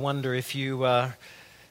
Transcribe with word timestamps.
wonder 0.00 0.32
if 0.32 0.54
you 0.54 0.84
uh, 0.84 1.10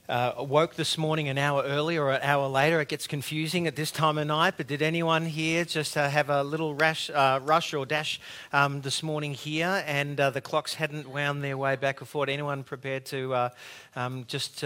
uh, 0.10 0.34
woke 0.40 0.76
this 0.76 0.98
morning 0.98 1.30
an 1.30 1.38
hour 1.38 1.64
early 1.64 1.98
or 1.98 2.12
an 2.12 2.20
hour 2.22 2.46
later. 2.50 2.82
It 2.82 2.90
gets 2.90 3.08
confusing 3.08 3.68
at 3.68 3.78
this 3.78 3.90
time 3.90 4.18
of 4.18 4.28
night, 4.28 4.56
but 4.58 4.68
did 4.68 4.82
anyone 4.82 5.26
here 5.26 5.64
just 5.64 5.96
uh, 5.96 6.10
have 6.10 6.30
a 6.30 6.44
little 6.44 6.76
rash, 6.76 7.10
uh, 7.10 7.40
rush 7.42 7.74
or 7.74 7.86
dash 7.86 8.20
um, 8.52 8.82
this 8.82 9.02
morning 9.02 9.34
here 9.34 9.82
and 9.88 10.20
uh, 10.20 10.30
the 10.30 10.42
clocks 10.42 10.74
hadn't 10.74 11.08
wound 11.10 11.42
their 11.42 11.58
way 11.58 11.78
back 11.78 12.02
and 12.02 12.10
forth? 12.10 12.28
Anyone 12.28 12.66
prepared 12.66 13.06
to 13.06 13.34
uh, 13.34 13.50
um, 13.96 14.26
just 14.28 14.62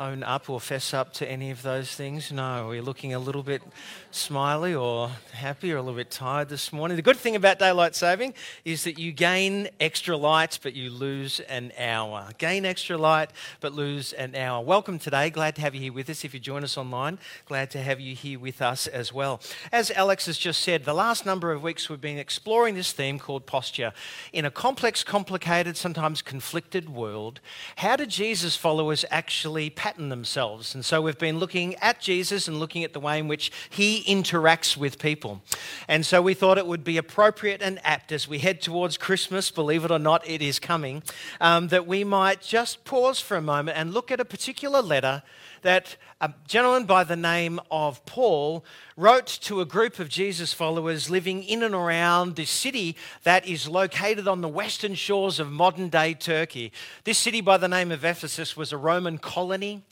own 0.00 0.22
up 0.22 0.48
or 0.48 0.58
fess 0.58 0.94
up 0.94 1.12
to 1.12 1.30
any 1.30 1.50
of 1.50 1.62
those 1.62 1.94
things? 1.94 2.32
No, 2.32 2.66
we're 2.68 2.82
looking 2.82 3.12
a 3.12 3.18
little 3.18 3.42
bit 3.42 3.62
smiley 4.10 4.74
or 4.74 5.10
happy 5.32 5.72
or 5.72 5.76
a 5.76 5.82
little 5.82 5.96
bit 5.96 6.10
tired 6.10 6.48
this 6.48 6.72
morning. 6.72 6.96
The 6.96 7.02
good 7.02 7.18
thing 7.18 7.36
about 7.36 7.58
daylight 7.58 7.94
saving 7.94 8.32
is 8.64 8.84
that 8.84 8.98
you 8.98 9.12
gain 9.12 9.68
extra 9.78 10.16
light, 10.16 10.58
but 10.62 10.74
you 10.74 10.88
lose 10.88 11.40
an 11.40 11.72
hour. 11.78 12.30
Gain 12.38 12.64
extra 12.64 12.96
light, 12.96 13.30
but 13.60 13.74
lose 13.74 14.14
an 14.14 14.34
hour. 14.34 14.64
Welcome 14.64 14.98
today. 14.98 15.28
Glad 15.28 15.54
to 15.56 15.60
have 15.60 15.74
you 15.74 15.82
here 15.82 15.92
with 15.92 16.08
us. 16.08 16.24
If 16.24 16.32
you 16.32 16.40
join 16.40 16.64
us 16.64 16.78
online, 16.78 17.18
glad 17.44 17.70
to 17.72 17.82
have 17.82 18.00
you 18.00 18.14
here 18.14 18.38
with 18.38 18.62
us 18.62 18.86
as 18.86 19.12
well. 19.12 19.40
As 19.70 19.90
Alex 19.90 20.26
has 20.26 20.38
just 20.38 20.62
said, 20.62 20.84
the 20.84 20.94
last 20.94 21.26
number 21.26 21.52
of 21.52 21.62
weeks 21.62 21.90
we've 21.90 22.00
been 22.00 22.18
exploring 22.18 22.74
this 22.74 22.92
theme 22.92 23.18
called 23.18 23.44
posture. 23.44 23.92
In 24.32 24.46
a 24.46 24.50
complex, 24.50 25.04
complicated, 25.04 25.76
sometimes 25.76 26.22
conflicted 26.22 26.88
world, 26.88 27.40
how 27.76 27.96
do 27.96 28.06
Jesus 28.06 28.56
followers 28.56 29.04
actually 29.10 29.68
pattern 29.90 30.08
themselves. 30.08 30.72
And 30.72 30.84
so 30.84 31.02
we've 31.02 31.18
been 31.18 31.40
looking 31.40 31.74
at 31.76 31.98
Jesus 32.00 32.46
and 32.46 32.60
looking 32.60 32.84
at 32.84 32.92
the 32.92 33.00
way 33.00 33.18
in 33.18 33.26
which 33.26 33.50
he 33.68 34.04
interacts 34.04 34.76
with 34.76 35.00
people. 35.00 35.42
And 35.88 36.06
so 36.06 36.22
we 36.22 36.32
thought 36.32 36.58
it 36.58 36.66
would 36.68 36.84
be 36.84 36.96
appropriate 36.96 37.60
and 37.60 37.80
apt 37.82 38.12
as 38.12 38.28
we 38.28 38.38
head 38.38 38.62
towards 38.62 38.96
Christmas, 38.96 39.50
believe 39.50 39.84
it 39.84 39.90
or 39.90 39.98
not, 39.98 40.24
it 40.28 40.42
is 40.42 40.60
coming, 40.60 41.02
um, 41.40 41.68
that 41.68 41.88
we 41.88 42.04
might 42.04 42.40
just 42.40 42.84
pause 42.84 43.18
for 43.18 43.36
a 43.36 43.42
moment 43.42 43.76
and 43.78 43.92
look 43.92 44.12
at 44.12 44.20
a 44.20 44.24
particular 44.24 44.80
letter 44.80 45.24
that 45.62 45.96
a 46.20 46.32
gentleman 46.46 46.84
by 46.84 47.04
the 47.04 47.16
name 47.16 47.60
of 47.70 48.04
Paul 48.06 48.64
wrote 48.96 49.26
to 49.42 49.60
a 49.60 49.64
group 49.64 49.98
of 49.98 50.08
Jesus 50.08 50.52
followers 50.52 51.10
living 51.10 51.42
in 51.42 51.62
and 51.62 51.74
around 51.74 52.36
this 52.36 52.50
city 52.50 52.96
that 53.22 53.46
is 53.46 53.68
located 53.68 54.28
on 54.28 54.40
the 54.40 54.48
western 54.48 54.94
shores 54.94 55.38
of 55.38 55.50
modern 55.50 55.88
day 55.88 56.14
Turkey. 56.14 56.72
This 57.04 57.18
city 57.18 57.40
by 57.40 57.56
the 57.56 57.68
name 57.68 57.90
of 57.90 58.04
Ephesus 58.04 58.56
was 58.56 58.72
a 58.72 58.76
Roman 58.76 59.18
colony. 59.18 59.82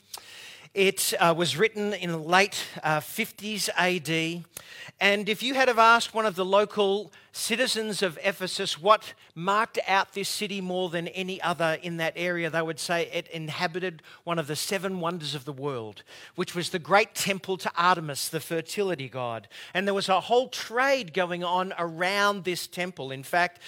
It 0.73 1.13
uh, 1.19 1.33
was 1.35 1.57
written 1.57 1.93
in 1.93 2.11
the 2.11 2.17
late 2.17 2.63
uh, 2.83 2.99
50s 2.99 3.69
AD. 3.75 4.45
And 5.01 5.29
if 5.29 5.41
you 5.41 5.53
had 5.53 5.69
have 5.69 5.79
asked 5.79 6.13
one 6.13 6.25
of 6.25 6.35
the 6.35 6.43
local 6.43 7.13
citizens 7.31 8.03
of 8.03 8.19
Ephesus 8.21 8.81
what 8.81 9.13
marked 9.33 9.79
out 9.87 10.13
this 10.13 10.27
city 10.27 10.59
more 10.59 10.89
than 10.89 11.07
any 11.09 11.41
other 11.41 11.77
in 11.81 11.97
that 11.97 12.13
area, 12.17 12.49
they 12.49 12.61
would 12.61 12.81
say 12.81 13.09
it 13.13 13.29
inhabited 13.29 14.01
one 14.25 14.37
of 14.37 14.47
the 14.47 14.57
seven 14.57 14.99
wonders 14.99 15.35
of 15.35 15.45
the 15.45 15.53
world, 15.53 16.03
which 16.35 16.53
was 16.53 16.71
the 16.71 16.79
great 16.79 17.15
temple 17.15 17.55
to 17.57 17.71
Artemis, 17.77 18.27
the 18.27 18.41
fertility 18.41 19.07
god. 19.07 19.47
And 19.73 19.87
there 19.87 19.93
was 19.93 20.09
a 20.09 20.19
whole 20.19 20.49
trade 20.49 21.13
going 21.13 21.45
on 21.45 21.73
around 21.79 22.43
this 22.43 22.67
temple. 22.67 23.09
In 23.09 23.23
fact, 23.23 23.61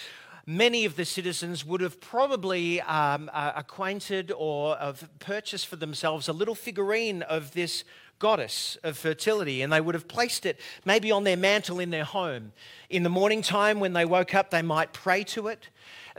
many 0.45 0.83
of 0.83 0.97
the 0.97 1.05
citizens 1.05 1.65
would 1.65 1.79
have 1.79 2.01
probably 2.01 2.81
um, 2.81 3.29
uh, 3.31 3.53
acquainted 3.55 4.33
or 4.35 4.75
have 4.75 5.07
purchased 5.19 5.67
for 5.67 5.77
themselves 5.77 6.27
a 6.27 6.33
little 6.33 6.55
figurine 6.55 7.21
of 7.21 7.53
this 7.53 7.85
goddess 8.21 8.77
of 8.83 8.97
fertility, 8.97 9.61
and 9.61 9.73
they 9.73 9.81
would 9.81 9.95
have 9.95 10.07
placed 10.07 10.45
it 10.45 10.59
maybe 10.85 11.11
on 11.11 11.25
their 11.25 11.35
mantle 11.35 11.79
in 11.79 11.89
their 11.89 12.05
home. 12.05 12.53
In 12.89 13.03
the 13.03 13.09
morning 13.09 13.41
time, 13.41 13.81
when 13.81 13.93
they 13.93 14.05
woke 14.05 14.33
up, 14.33 14.51
they 14.51 14.61
might 14.61 14.93
pray 14.93 15.23
to 15.25 15.47
it, 15.47 15.67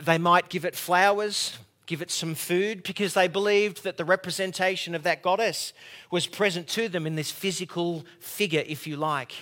they 0.03 0.19
might 0.19 0.51
give 0.51 0.67
it 0.67 0.77
flowers. 0.77 1.57
Give 1.85 2.01
it 2.01 2.13
some 2.13 2.37
food 2.37 2.85
because 2.85 3.13
they 3.13 3.27
believed 3.27 3.83
that 3.83 3.97
the 3.97 4.05
representation 4.05 4.95
of 4.95 5.03
that 5.03 5.21
goddess 5.21 5.73
was 6.13 6.29
present 6.29 6.69
to 6.69 6.89
them 6.89 7.09
in 7.09 7.17
this 7.17 7.33
physical 7.33 8.07
figure, 8.21 8.63
if 8.67 8.87
you 8.87 8.97
like. 8.97 9.33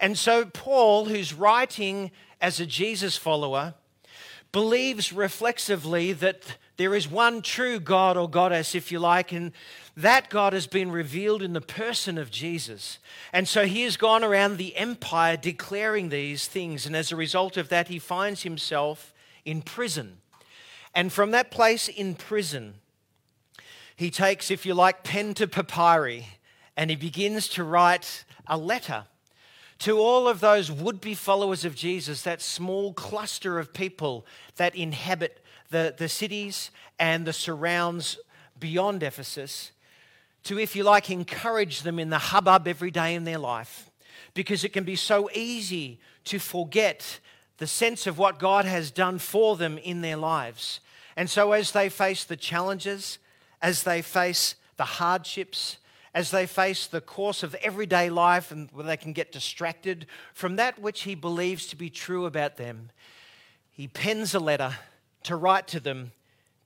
And 0.00 0.18
so, 0.18 0.44
Paul, 0.44 1.04
who's 1.06 1.32
writing 1.32 2.10
as 2.40 2.58
a 2.58 2.66
Jesus 2.66 3.16
follower, 3.16 3.74
believes 4.50 5.12
reflexively 5.12 6.12
that 6.14 6.58
there 6.76 6.94
is 6.94 7.08
one 7.08 7.40
true 7.40 7.80
God 7.80 8.16
or 8.16 8.28
goddess, 8.28 8.74
if 8.74 8.92
you 8.92 8.98
like, 8.98 9.32
and 9.32 9.52
that 9.96 10.28
God 10.28 10.52
has 10.52 10.66
been 10.66 10.90
revealed 10.90 11.42
in 11.42 11.54
the 11.54 11.60
person 11.60 12.18
of 12.18 12.30
Jesus. 12.30 12.98
And 13.32 13.48
so 13.48 13.64
he 13.64 13.82
has 13.82 13.96
gone 13.96 14.22
around 14.22 14.56
the 14.56 14.76
empire 14.76 15.36
declaring 15.36 16.10
these 16.10 16.46
things, 16.46 16.84
and 16.86 16.94
as 16.94 17.10
a 17.10 17.16
result 17.16 17.56
of 17.56 17.70
that, 17.70 17.88
he 17.88 17.98
finds 17.98 18.42
himself 18.42 19.14
in 19.44 19.62
prison. 19.62 20.18
And 20.94 21.12
from 21.12 21.30
that 21.30 21.50
place 21.50 21.88
in 21.88 22.14
prison, 22.14 22.74
he 23.94 24.10
takes, 24.10 24.50
if 24.50 24.66
you 24.66 24.74
like, 24.74 25.02
pen 25.02 25.32
to 25.34 25.46
papyri, 25.46 26.26
and 26.76 26.90
he 26.90 26.96
begins 26.96 27.48
to 27.48 27.64
write 27.64 28.24
a 28.46 28.58
letter 28.58 29.04
to 29.78 29.98
all 29.98 30.26
of 30.28 30.40
those 30.40 30.70
would 30.72 31.00
be 31.00 31.14
followers 31.14 31.64
of 31.64 31.74
Jesus, 31.74 32.22
that 32.22 32.40
small 32.40 32.92
cluster 32.92 33.58
of 33.58 33.72
people 33.72 34.26
that 34.56 34.74
inhabit 34.74 35.40
the, 35.70 35.94
the 35.96 36.08
cities 36.08 36.70
and 36.98 37.26
the 37.26 37.32
surrounds 37.32 38.18
beyond 38.58 39.02
Ephesus, 39.02 39.72
to, 40.44 40.58
if 40.58 40.76
you 40.76 40.84
like, 40.84 41.10
encourage 41.10 41.82
them 41.82 41.98
in 41.98 42.10
the 42.10 42.18
hubbub 42.18 42.68
every 42.68 42.90
day 42.90 43.14
in 43.14 43.24
their 43.24 43.38
life. 43.38 43.90
Because 44.34 44.64
it 44.64 44.72
can 44.72 44.84
be 44.84 44.96
so 44.96 45.28
easy 45.34 45.98
to 46.24 46.38
forget 46.38 47.20
the 47.58 47.66
sense 47.66 48.06
of 48.06 48.18
what 48.18 48.38
God 48.38 48.64
has 48.64 48.90
done 48.90 49.18
for 49.18 49.56
them 49.56 49.78
in 49.78 50.02
their 50.02 50.16
lives. 50.16 50.80
And 51.16 51.28
so, 51.28 51.52
as 51.52 51.72
they 51.72 51.88
face 51.88 52.24
the 52.24 52.36
challenges, 52.36 53.18
as 53.62 53.82
they 53.82 54.02
face 54.02 54.54
the 54.76 54.84
hardships, 54.84 55.78
as 56.14 56.30
they 56.30 56.46
face 56.46 56.86
the 56.86 57.00
course 57.00 57.42
of 57.42 57.54
everyday 57.56 58.10
life 58.10 58.50
and 58.50 58.70
where 58.72 58.86
they 58.86 58.96
can 58.96 59.12
get 59.12 59.32
distracted 59.32 60.06
from 60.32 60.56
that 60.56 60.78
which 60.78 61.02
he 61.02 61.14
believes 61.14 61.66
to 61.66 61.76
be 61.76 61.90
true 61.90 62.26
about 62.26 62.56
them, 62.56 62.90
he 63.70 63.88
pens 63.88 64.34
a 64.34 64.38
letter 64.38 64.76
to 65.26 65.36
write 65.36 65.68
to 65.68 65.80
them 65.80 66.12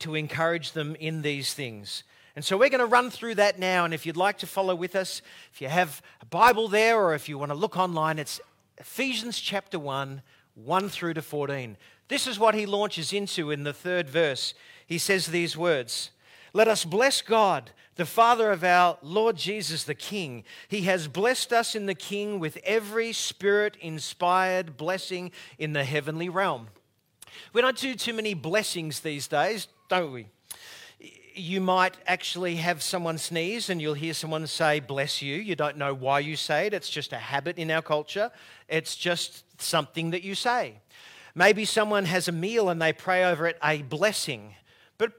to 0.00 0.14
encourage 0.14 0.72
them 0.72 0.96
in 0.96 1.22
these 1.22 1.54
things. 1.54 2.02
And 2.34 2.44
so 2.44 2.56
we're 2.56 2.70
going 2.70 2.80
to 2.80 2.86
run 2.86 3.10
through 3.10 3.34
that 3.36 3.58
now. 3.58 3.84
And 3.84 3.92
if 3.92 4.06
you'd 4.06 4.16
like 4.16 4.38
to 4.38 4.46
follow 4.46 4.74
with 4.74 4.96
us, 4.96 5.20
if 5.52 5.60
you 5.60 5.68
have 5.68 6.00
a 6.22 6.26
Bible 6.26 6.68
there 6.68 6.98
or 6.98 7.14
if 7.14 7.28
you 7.28 7.38
want 7.38 7.50
to 7.50 7.56
look 7.56 7.76
online, 7.76 8.18
it's 8.18 8.40
Ephesians 8.78 9.38
chapter 9.38 9.78
1, 9.78 10.22
1 10.54 10.88
through 10.88 11.14
to 11.14 11.22
14. 11.22 11.76
This 12.08 12.26
is 12.26 12.38
what 12.38 12.54
he 12.54 12.66
launches 12.66 13.12
into 13.12 13.50
in 13.50 13.64
the 13.64 13.72
third 13.72 14.08
verse. 14.08 14.54
He 14.86 14.98
says 14.98 15.26
these 15.26 15.56
words 15.56 16.10
Let 16.52 16.68
us 16.68 16.84
bless 16.84 17.20
God 17.20 17.70
the 17.96 18.06
Father 18.06 18.50
of 18.50 18.64
our 18.64 18.96
Lord 19.02 19.36
Jesus 19.36 19.84
the 19.84 19.94
King. 19.94 20.44
He 20.68 20.82
has 20.82 21.08
blessed 21.08 21.52
us 21.52 21.74
in 21.74 21.84
the 21.86 21.94
King 21.94 22.40
with 22.40 22.56
every 22.64 23.12
spirit 23.12 23.76
inspired 23.80 24.78
blessing 24.78 25.32
in 25.58 25.74
the 25.74 25.84
heavenly 25.84 26.30
realm. 26.30 26.68
We 27.52 27.60
don't 27.60 27.76
do 27.76 27.94
too 27.94 28.12
many 28.12 28.34
blessings 28.34 29.00
these 29.00 29.28
days, 29.28 29.68
don't 29.88 30.12
we? 30.12 30.26
You 31.34 31.60
might 31.60 31.96
actually 32.06 32.56
have 32.56 32.82
someone 32.82 33.16
sneeze 33.16 33.70
and 33.70 33.80
you'll 33.80 33.94
hear 33.94 34.14
someone 34.14 34.46
say, 34.46 34.80
Bless 34.80 35.22
you. 35.22 35.36
You 35.36 35.56
don't 35.56 35.76
know 35.76 35.94
why 35.94 36.20
you 36.20 36.36
say 36.36 36.66
it, 36.66 36.74
it's 36.74 36.90
just 36.90 37.12
a 37.12 37.18
habit 37.18 37.58
in 37.58 37.70
our 37.70 37.82
culture, 37.82 38.30
it's 38.68 38.96
just 38.96 39.60
something 39.60 40.10
that 40.10 40.22
you 40.22 40.34
say. 40.34 40.74
Maybe 41.34 41.64
someone 41.64 42.04
has 42.06 42.28
a 42.28 42.32
meal 42.32 42.68
and 42.68 42.82
they 42.82 42.92
pray 42.92 43.24
over 43.24 43.46
it 43.46 43.56
a 43.62 43.82
blessing 43.82 44.54
But 44.98 45.12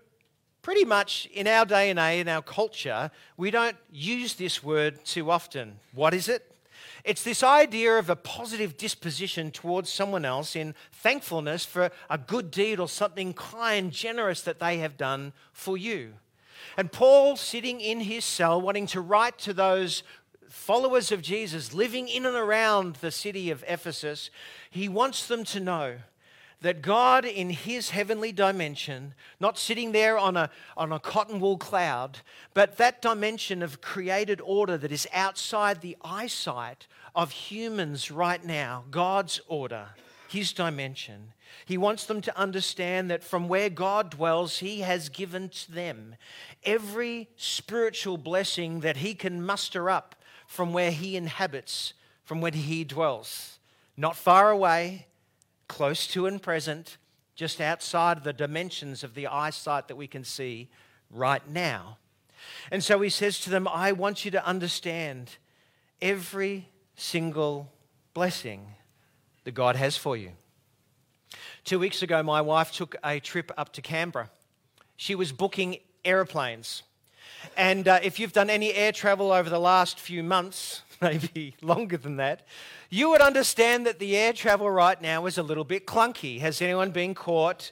pretty 0.61 0.85
much 0.85 1.27
in 1.33 1.47
our 1.47 1.65
day 1.65 1.89
and 1.89 1.97
age, 1.97 2.21
in 2.21 2.27
our 2.27 2.41
culture, 2.41 3.09
we 3.37 3.49
don't 3.49 3.77
use 3.91 4.35
this 4.35 4.61
word 4.61 5.03
too 5.05 5.31
often. 5.31 5.79
What 5.93 6.13
is 6.13 6.27
it? 6.27 6.50
It's 7.03 7.23
this 7.23 7.43
idea 7.43 7.97
of 7.97 8.09
a 8.09 8.15
positive 8.15 8.77
disposition 8.77 9.51
towards 9.51 9.91
someone 9.91 10.25
else 10.25 10.55
in 10.55 10.75
thankfulness 10.91 11.65
for 11.65 11.91
a 12.09 12.17
good 12.17 12.51
deed 12.51 12.79
or 12.79 12.87
something 12.87 13.33
kind, 13.33 13.91
generous 13.91 14.41
that 14.41 14.59
they 14.59 14.77
have 14.79 14.97
done 14.97 15.33
for 15.53 15.77
you. 15.77 16.13
And 16.77 16.91
Paul, 16.91 17.35
sitting 17.35 17.81
in 17.81 18.01
his 18.01 18.23
cell, 18.23 18.61
wanting 18.61 18.87
to 18.87 19.01
write 19.01 19.37
to 19.39 19.53
those 19.53 20.03
followers 20.47 21.11
of 21.11 21.21
Jesus 21.21 21.73
living 21.73 22.07
in 22.07 22.25
and 22.25 22.35
around 22.35 22.95
the 22.97 23.11
city 23.11 23.49
of 23.49 23.63
Ephesus, 23.67 24.29
he 24.69 24.87
wants 24.89 25.27
them 25.27 25.43
to 25.45 25.59
know 25.59 25.97
that 26.61 26.81
God, 26.81 27.25
in 27.25 27.49
his 27.49 27.89
heavenly 27.89 28.31
dimension, 28.31 29.15
not 29.39 29.57
sitting 29.57 29.91
there 29.91 30.17
on 30.17 30.37
a, 30.37 30.49
on 30.77 30.91
a 30.91 30.99
cotton 30.99 31.39
wool 31.39 31.57
cloud, 31.57 32.19
but 32.53 32.77
that 32.77 33.01
dimension 33.01 33.63
of 33.63 33.81
created 33.81 34.39
order 34.41 34.77
that 34.77 34.91
is 34.91 35.07
outside 35.11 35.81
the 35.81 35.97
eyesight 36.03 36.87
of 37.15 37.31
humans 37.31 38.11
right 38.11 38.45
now, 38.45 38.85
God's 38.91 39.41
order, 39.47 39.89
his 40.29 40.53
dimension. 40.53 41.33
He 41.65 41.77
wants 41.77 42.05
them 42.05 42.21
to 42.21 42.37
understand 42.37 43.09
that 43.09 43.23
from 43.23 43.47
where 43.47 43.69
God 43.69 44.11
dwells, 44.11 44.59
he 44.59 44.81
has 44.81 45.09
given 45.09 45.49
to 45.49 45.71
them 45.71 46.15
every 46.63 47.27
spiritual 47.35 48.17
blessing 48.17 48.81
that 48.81 48.97
he 48.97 49.15
can 49.15 49.43
muster 49.43 49.89
up 49.89 50.15
from 50.47 50.73
where 50.73 50.91
he 50.91 51.17
inhabits, 51.17 51.93
from 52.23 52.39
where 52.39 52.51
he 52.51 52.83
dwells. 52.83 53.59
Not 53.97 54.15
far 54.15 54.51
away, 54.51 55.07
close 55.71 56.05
to 56.05 56.25
and 56.25 56.41
present, 56.41 56.97
just 57.33 57.61
outside 57.61 58.25
the 58.25 58.33
dimensions 58.33 59.05
of 59.05 59.15
the 59.15 59.25
eyesight 59.25 59.87
that 59.87 59.95
we 59.95 60.05
can 60.05 60.25
see, 60.25 60.69
right 61.09 61.47
now. 61.47 61.97
And 62.71 62.83
so 62.83 62.99
he 62.99 63.09
says 63.09 63.39
to 63.39 63.49
them, 63.49 63.69
I 63.69 63.93
want 63.93 64.25
you 64.25 64.31
to 64.31 64.45
understand 64.45 65.37
every 66.01 66.67
single 66.95 67.71
blessing 68.13 68.67
that 69.45 69.53
God 69.53 69.77
has 69.77 69.95
for 69.95 70.17
you. 70.17 70.31
Two 71.63 71.79
weeks 71.79 72.01
ago, 72.01 72.21
my 72.21 72.41
wife 72.41 72.73
took 72.73 72.97
a 73.01 73.21
trip 73.21 73.49
up 73.57 73.71
to 73.73 73.81
Canberra. 73.81 74.29
She 74.97 75.15
was 75.15 75.31
booking 75.31 75.77
aeroplanes. 76.03 76.83
And 77.55 77.87
uh, 77.87 77.99
if 78.03 78.19
you've 78.19 78.33
done 78.33 78.49
any 78.49 78.73
air 78.73 78.91
travel 78.91 79.31
over 79.31 79.49
the 79.49 79.59
last 79.59 80.01
few 80.01 80.21
months, 80.21 80.81
maybe 81.11 81.55
longer 81.61 81.97
than 81.97 82.17
that, 82.17 82.45
you 82.89 83.09
would 83.09 83.21
understand 83.21 83.85
that 83.85 83.99
the 83.99 84.15
air 84.15 84.33
travel 84.33 84.69
right 84.69 85.01
now 85.01 85.25
is 85.25 85.37
a 85.37 85.43
little 85.43 85.63
bit 85.63 85.87
clunky. 85.87 86.39
Has 86.39 86.61
anyone 86.61 86.91
been 86.91 87.15
caught 87.15 87.71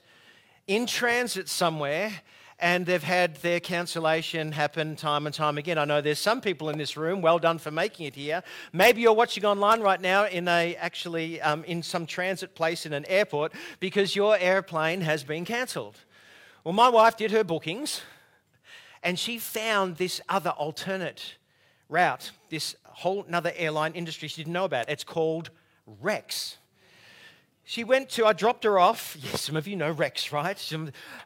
in 0.67 0.85
transit 0.85 1.49
somewhere 1.49 2.11
and 2.59 2.85
they've 2.85 3.03
had 3.03 3.37
their 3.37 3.59
cancellation 3.59 4.51
happen 4.51 4.95
time 4.95 5.25
and 5.25 5.33
time 5.33 5.57
again. 5.57 5.77
I 5.77 5.85
know 5.85 6.01
there's 6.01 6.19
some 6.19 6.41
people 6.41 6.69
in 6.69 6.77
this 6.77 6.97
room. 6.97 7.21
Well 7.21 7.39
done 7.39 7.57
for 7.57 7.71
making 7.71 8.07
it 8.07 8.15
here. 8.15 8.43
Maybe 8.73 9.01
you're 9.01 9.13
watching 9.13 9.45
online 9.45 9.79
right 9.81 9.99
now 9.99 10.25
in 10.25 10.47
a 10.47 10.75
actually 10.75 11.39
um, 11.41 11.63
in 11.63 11.81
some 11.81 12.05
transit 12.05 12.55
place 12.55 12.85
in 12.85 12.91
an 12.93 13.05
airport 13.05 13.53
because 13.79 14.15
your 14.15 14.37
airplane 14.37 15.01
has 15.01 15.23
been 15.23 15.45
cancelled. 15.45 15.97
Well, 16.63 16.73
my 16.73 16.89
wife 16.89 17.15
did 17.15 17.31
her 17.31 17.45
bookings, 17.45 18.01
and 19.01 19.17
she 19.17 19.37
found 19.37 19.95
this 19.95 20.19
other 20.27 20.49
alternate 20.49 21.35
route. 21.87 22.31
This 22.49 22.75
whole 22.93 23.23
another 23.27 23.53
airline 23.55 23.93
industry 23.93 24.27
she 24.27 24.41
didn't 24.41 24.53
know 24.53 24.65
about. 24.65 24.89
It's 24.89 25.03
called 25.03 25.49
Rex 26.01 26.57
she 27.69 27.83
went 27.83 28.09
to, 28.09 28.25
I 28.25 28.33
dropped 28.33 28.63
her 28.63 28.79
off. 28.79 29.15
Yes, 29.23 29.41
some 29.41 29.55
of 29.55 29.67
you 29.67 29.75
know 29.75 29.91
Rex, 29.91 30.31
right? 30.31 30.73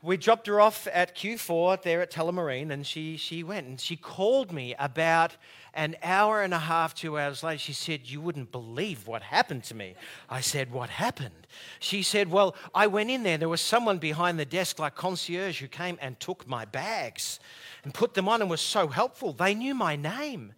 We 0.01 0.18
dropped 0.18 0.48
her 0.48 0.60
off 0.60 0.89
at 0.92 1.15
Q4 1.15 1.81
there 1.83 2.01
at 2.01 2.12
Tullamarine, 2.12 2.69
and 2.71 2.86
she, 2.86 3.15
she 3.15 3.44
went 3.44 3.65
and 3.65 3.80
she 3.80 3.95
called 3.95 4.51
me 4.51 4.75
about 4.77 5.38
an 5.74 5.95
hour 6.04 6.42
and 6.42 6.54
a 6.54 6.60
half, 6.60 6.94
two 6.94 7.18
hours 7.18 7.44
later. 7.44 7.60
She 7.60 7.71
said, 7.71 8.01
You 8.09 8.19
wouldn't 8.19 8.51
believe 8.51 9.07
what 9.07 9.21
happened 9.21 9.63
to 9.66 9.75
me. 9.75 9.95
I 10.30 10.42
said, 10.42 10.69
What 10.74 10.89
happened? 10.89 11.48
She 11.80 12.04
said, 12.04 12.30
Well, 12.30 12.56
I 12.75 12.88
went 12.88 13.09
in 13.09 13.24
there. 13.24 13.38
There 13.38 13.48
was 13.48 13.62
someone 13.62 13.98
behind 13.98 14.38
the 14.38 14.45
desk, 14.45 14.80
like 14.80 14.95
concierge, 14.95 15.62
who 15.62 15.69
came 15.69 15.98
and 16.01 16.19
took 16.19 16.45
my 16.45 16.66
bags 16.66 17.39
and 17.86 17.94
put 17.94 18.16
them 18.16 18.27
on 18.27 18.42
and 18.42 18.50
was 18.50 18.59
so 18.59 18.89
helpful. 18.89 19.31
They 19.31 19.56
knew 19.56 19.74
my 19.74 19.95
name. 19.95 20.56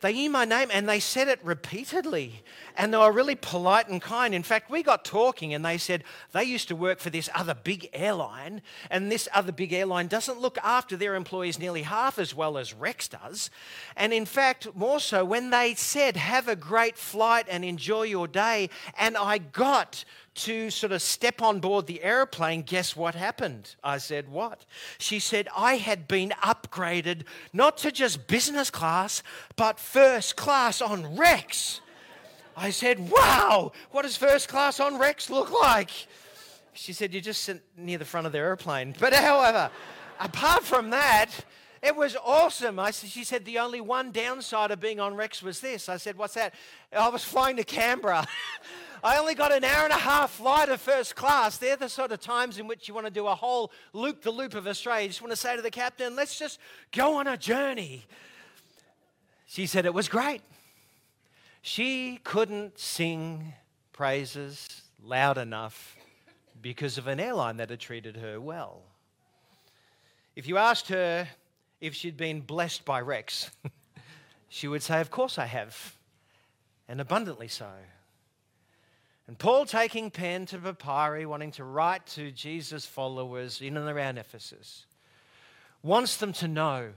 They 0.00 0.12
knew 0.12 0.30
my 0.30 0.44
name 0.44 0.68
and 0.72 0.88
they 0.88 1.00
said 1.00 1.28
it 1.28 1.40
repeatedly. 1.42 2.42
And 2.76 2.92
they 2.92 2.98
were 2.98 3.12
really 3.12 3.34
polite 3.34 3.88
and 3.88 4.00
kind. 4.00 4.34
In 4.34 4.42
fact, 4.42 4.70
we 4.70 4.82
got 4.82 5.04
talking 5.04 5.54
and 5.54 5.64
they 5.64 5.78
said 5.78 6.04
they 6.32 6.44
used 6.44 6.68
to 6.68 6.76
work 6.76 6.98
for 6.98 7.10
this 7.10 7.28
other 7.34 7.54
big 7.54 7.88
airline. 7.92 8.62
And 8.90 9.10
this 9.10 9.28
other 9.34 9.52
big 9.52 9.72
airline 9.72 10.08
doesn't 10.08 10.40
look 10.40 10.58
after 10.62 10.96
their 10.96 11.14
employees 11.14 11.58
nearly 11.58 11.82
half 11.82 12.18
as 12.18 12.34
well 12.34 12.58
as 12.58 12.74
Rex 12.74 13.08
does. 13.08 13.50
And 13.96 14.12
in 14.12 14.26
fact, 14.26 14.68
more 14.74 15.00
so, 15.00 15.24
when 15.24 15.50
they 15.50 15.74
said, 15.74 16.16
Have 16.16 16.48
a 16.48 16.56
great 16.56 16.98
flight 16.98 17.46
and 17.48 17.64
enjoy 17.64 18.02
your 18.02 18.28
day, 18.28 18.70
and 18.98 19.16
I 19.16 19.38
got 19.38 20.04
to 20.36 20.70
sort 20.70 20.92
of 20.92 21.02
step 21.02 21.40
on 21.40 21.60
board 21.60 21.86
the 21.86 22.02
aeroplane, 22.02 22.62
guess 22.62 22.94
what 22.94 23.14
happened? 23.14 23.74
I 23.82 23.98
said, 23.98 24.28
What? 24.28 24.64
She 24.98 25.18
said, 25.18 25.48
I 25.56 25.76
had 25.76 26.06
been 26.06 26.30
upgraded 26.42 27.22
not 27.52 27.78
to 27.78 27.90
just 27.90 28.26
business 28.26 28.70
class, 28.70 29.22
but 29.56 29.80
first 29.80 30.36
class 30.36 30.80
on 30.80 31.16
Rex. 31.16 31.80
I 32.56 32.70
said, 32.70 33.10
Wow, 33.10 33.72
what 33.90 34.02
does 34.02 34.16
first 34.16 34.48
class 34.48 34.78
on 34.78 34.98
Rex 34.98 35.30
look 35.30 35.50
like? 35.50 35.90
She 36.74 36.92
said, 36.92 37.14
You 37.14 37.20
just 37.20 37.42
sit 37.42 37.62
near 37.76 37.98
the 37.98 38.04
front 38.04 38.26
of 38.26 38.32
the 38.32 38.38
airplane. 38.38 38.94
But 38.98 39.14
however, 39.14 39.70
apart 40.20 40.64
from 40.64 40.90
that, 40.90 41.30
it 41.82 41.94
was 41.94 42.16
awesome. 42.24 42.78
I, 42.78 42.90
she 42.90 43.24
said, 43.24 43.44
the 43.44 43.58
only 43.58 43.80
one 43.80 44.10
downside 44.10 44.70
of 44.70 44.80
being 44.80 44.98
on 44.98 45.14
Rex 45.14 45.42
was 45.42 45.60
this. 45.60 45.88
I 45.88 45.98
said, 45.98 46.16
what's 46.16 46.34
that? 46.34 46.54
I 46.96 47.08
was 47.08 47.22
flying 47.22 47.56
to 47.56 47.64
Canberra. 47.64 48.26
I 49.04 49.18
only 49.18 49.34
got 49.34 49.52
an 49.52 49.62
hour 49.62 49.84
and 49.84 49.92
a 49.92 49.98
half 49.98 50.32
flight 50.32 50.68
of 50.68 50.80
first 50.80 51.14
class. 51.14 51.58
They're 51.58 51.76
the 51.76 51.88
sort 51.88 52.12
of 52.12 52.20
times 52.20 52.58
in 52.58 52.66
which 52.66 52.88
you 52.88 52.94
want 52.94 53.06
to 53.06 53.12
do 53.12 53.26
a 53.26 53.34
whole 53.34 53.70
loop 53.92 54.22
the 54.22 54.30
loop 54.30 54.54
of 54.54 54.66
Australia. 54.66 55.02
You 55.02 55.08
just 55.08 55.20
want 55.20 55.32
to 55.32 55.36
say 55.36 55.54
to 55.54 55.62
the 55.62 55.70
captain, 55.70 56.16
let's 56.16 56.38
just 56.38 56.58
go 56.92 57.16
on 57.16 57.26
a 57.26 57.36
journey. 57.36 58.06
She 59.46 59.66
said 59.66 59.86
it 59.86 59.94
was 59.94 60.08
great. 60.08 60.42
She 61.62 62.20
couldn't 62.24 62.78
sing 62.78 63.52
praises 63.92 64.82
loud 65.02 65.38
enough 65.38 65.96
because 66.60 66.98
of 66.98 67.06
an 67.06 67.20
airline 67.20 67.58
that 67.58 67.70
had 67.70 67.80
treated 67.80 68.16
her 68.16 68.40
well. 68.40 68.82
If 70.34 70.48
you 70.48 70.58
asked 70.58 70.88
her 70.88 71.28
if 71.80 71.94
she'd 71.94 72.16
been 72.16 72.40
blessed 72.40 72.84
by 72.84 73.00
Rex, 73.00 73.50
she 74.48 74.68
would 74.68 74.82
say, 74.82 75.00
Of 75.00 75.10
course 75.10 75.38
I 75.38 75.46
have, 75.46 75.96
and 76.88 77.00
abundantly 77.00 77.48
so. 77.48 77.70
And 79.26 79.38
Paul 79.38 79.66
taking 79.66 80.10
pen 80.10 80.46
to 80.46 80.58
papyri, 80.58 81.26
wanting 81.26 81.50
to 81.52 81.64
write 81.64 82.06
to 82.08 82.30
Jesus' 82.30 82.86
followers 82.86 83.60
in 83.60 83.76
and 83.76 83.88
around 83.88 84.18
Ephesus, 84.18 84.86
wants 85.82 86.16
them 86.16 86.32
to 86.34 86.46
know 86.48 86.92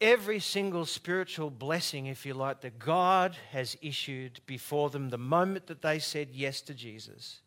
every 0.00 0.38
single 0.38 0.84
spiritual 0.84 1.48
blessing, 1.50 2.06
if 2.06 2.26
you 2.26 2.34
like, 2.34 2.60
that 2.60 2.78
God 2.78 3.36
has 3.52 3.76
issued 3.80 4.40
before 4.46 4.90
them 4.90 5.08
the 5.08 5.18
moment 5.18 5.66
that 5.68 5.80
they 5.80 5.98
said 5.98 6.28
yes 6.32 6.60
to 6.62 6.74
Jesus. 6.74 7.40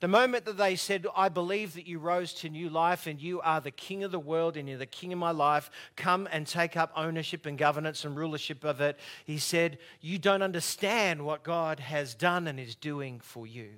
The 0.00 0.08
moment 0.08 0.46
that 0.46 0.56
they 0.56 0.76
said, 0.76 1.06
I 1.14 1.28
believe 1.28 1.74
that 1.74 1.86
you 1.86 1.98
rose 1.98 2.32
to 2.34 2.48
new 2.48 2.70
life 2.70 3.06
and 3.06 3.20
you 3.20 3.42
are 3.42 3.60
the 3.60 3.70
king 3.70 4.02
of 4.02 4.10
the 4.10 4.18
world 4.18 4.56
and 4.56 4.66
you're 4.66 4.78
the 4.78 4.86
king 4.86 5.12
of 5.12 5.18
my 5.18 5.30
life, 5.30 5.70
come 5.94 6.26
and 6.32 6.46
take 6.46 6.74
up 6.74 6.90
ownership 6.96 7.44
and 7.44 7.58
governance 7.58 8.06
and 8.06 8.16
rulership 8.16 8.64
of 8.64 8.80
it, 8.80 8.98
he 9.26 9.36
said, 9.36 9.78
You 10.00 10.18
don't 10.18 10.40
understand 10.40 11.26
what 11.26 11.42
God 11.42 11.80
has 11.80 12.14
done 12.14 12.48
and 12.48 12.58
is 12.58 12.74
doing 12.74 13.20
for 13.20 13.46
you. 13.46 13.68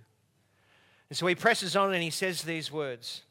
And 1.10 1.16
so 1.16 1.26
he 1.26 1.34
presses 1.34 1.74
on 1.74 1.92
and 1.92 2.02
he 2.02 2.10
says 2.10 2.42
these 2.42 2.70
words 2.70 3.22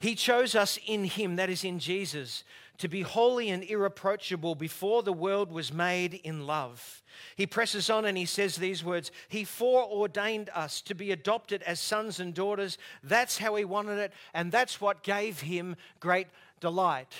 He 0.00 0.16
chose 0.16 0.56
us 0.56 0.76
in 0.84 1.04
him, 1.04 1.36
that 1.36 1.50
is 1.50 1.62
in 1.62 1.78
Jesus, 1.78 2.42
to 2.78 2.88
be 2.88 3.02
holy 3.02 3.50
and 3.50 3.62
irreproachable 3.62 4.54
before 4.54 5.02
the 5.02 5.12
world 5.12 5.52
was 5.52 5.72
made 5.72 6.14
in 6.14 6.46
love. 6.46 7.02
He 7.36 7.46
presses 7.46 7.90
on 7.90 8.04
and 8.04 8.16
he 8.16 8.24
says 8.24 8.56
these 8.56 8.84
words 8.84 9.10
He 9.28 9.44
foreordained 9.44 10.50
us 10.54 10.80
to 10.82 10.94
be 10.94 11.12
adopted 11.12 11.62
as 11.62 11.80
sons 11.80 12.20
and 12.20 12.34
daughters. 12.34 12.78
That's 13.02 13.38
how 13.38 13.54
he 13.54 13.64
wanted 13.64 13.98
it, 13.98 14.12
and 14.34 14.50
that's 14.50 14.80
what 14.80 15.02
gave 15.02 15.40
him 15.40 15.76
great 16.00 16.28
delight. 16.60 17.12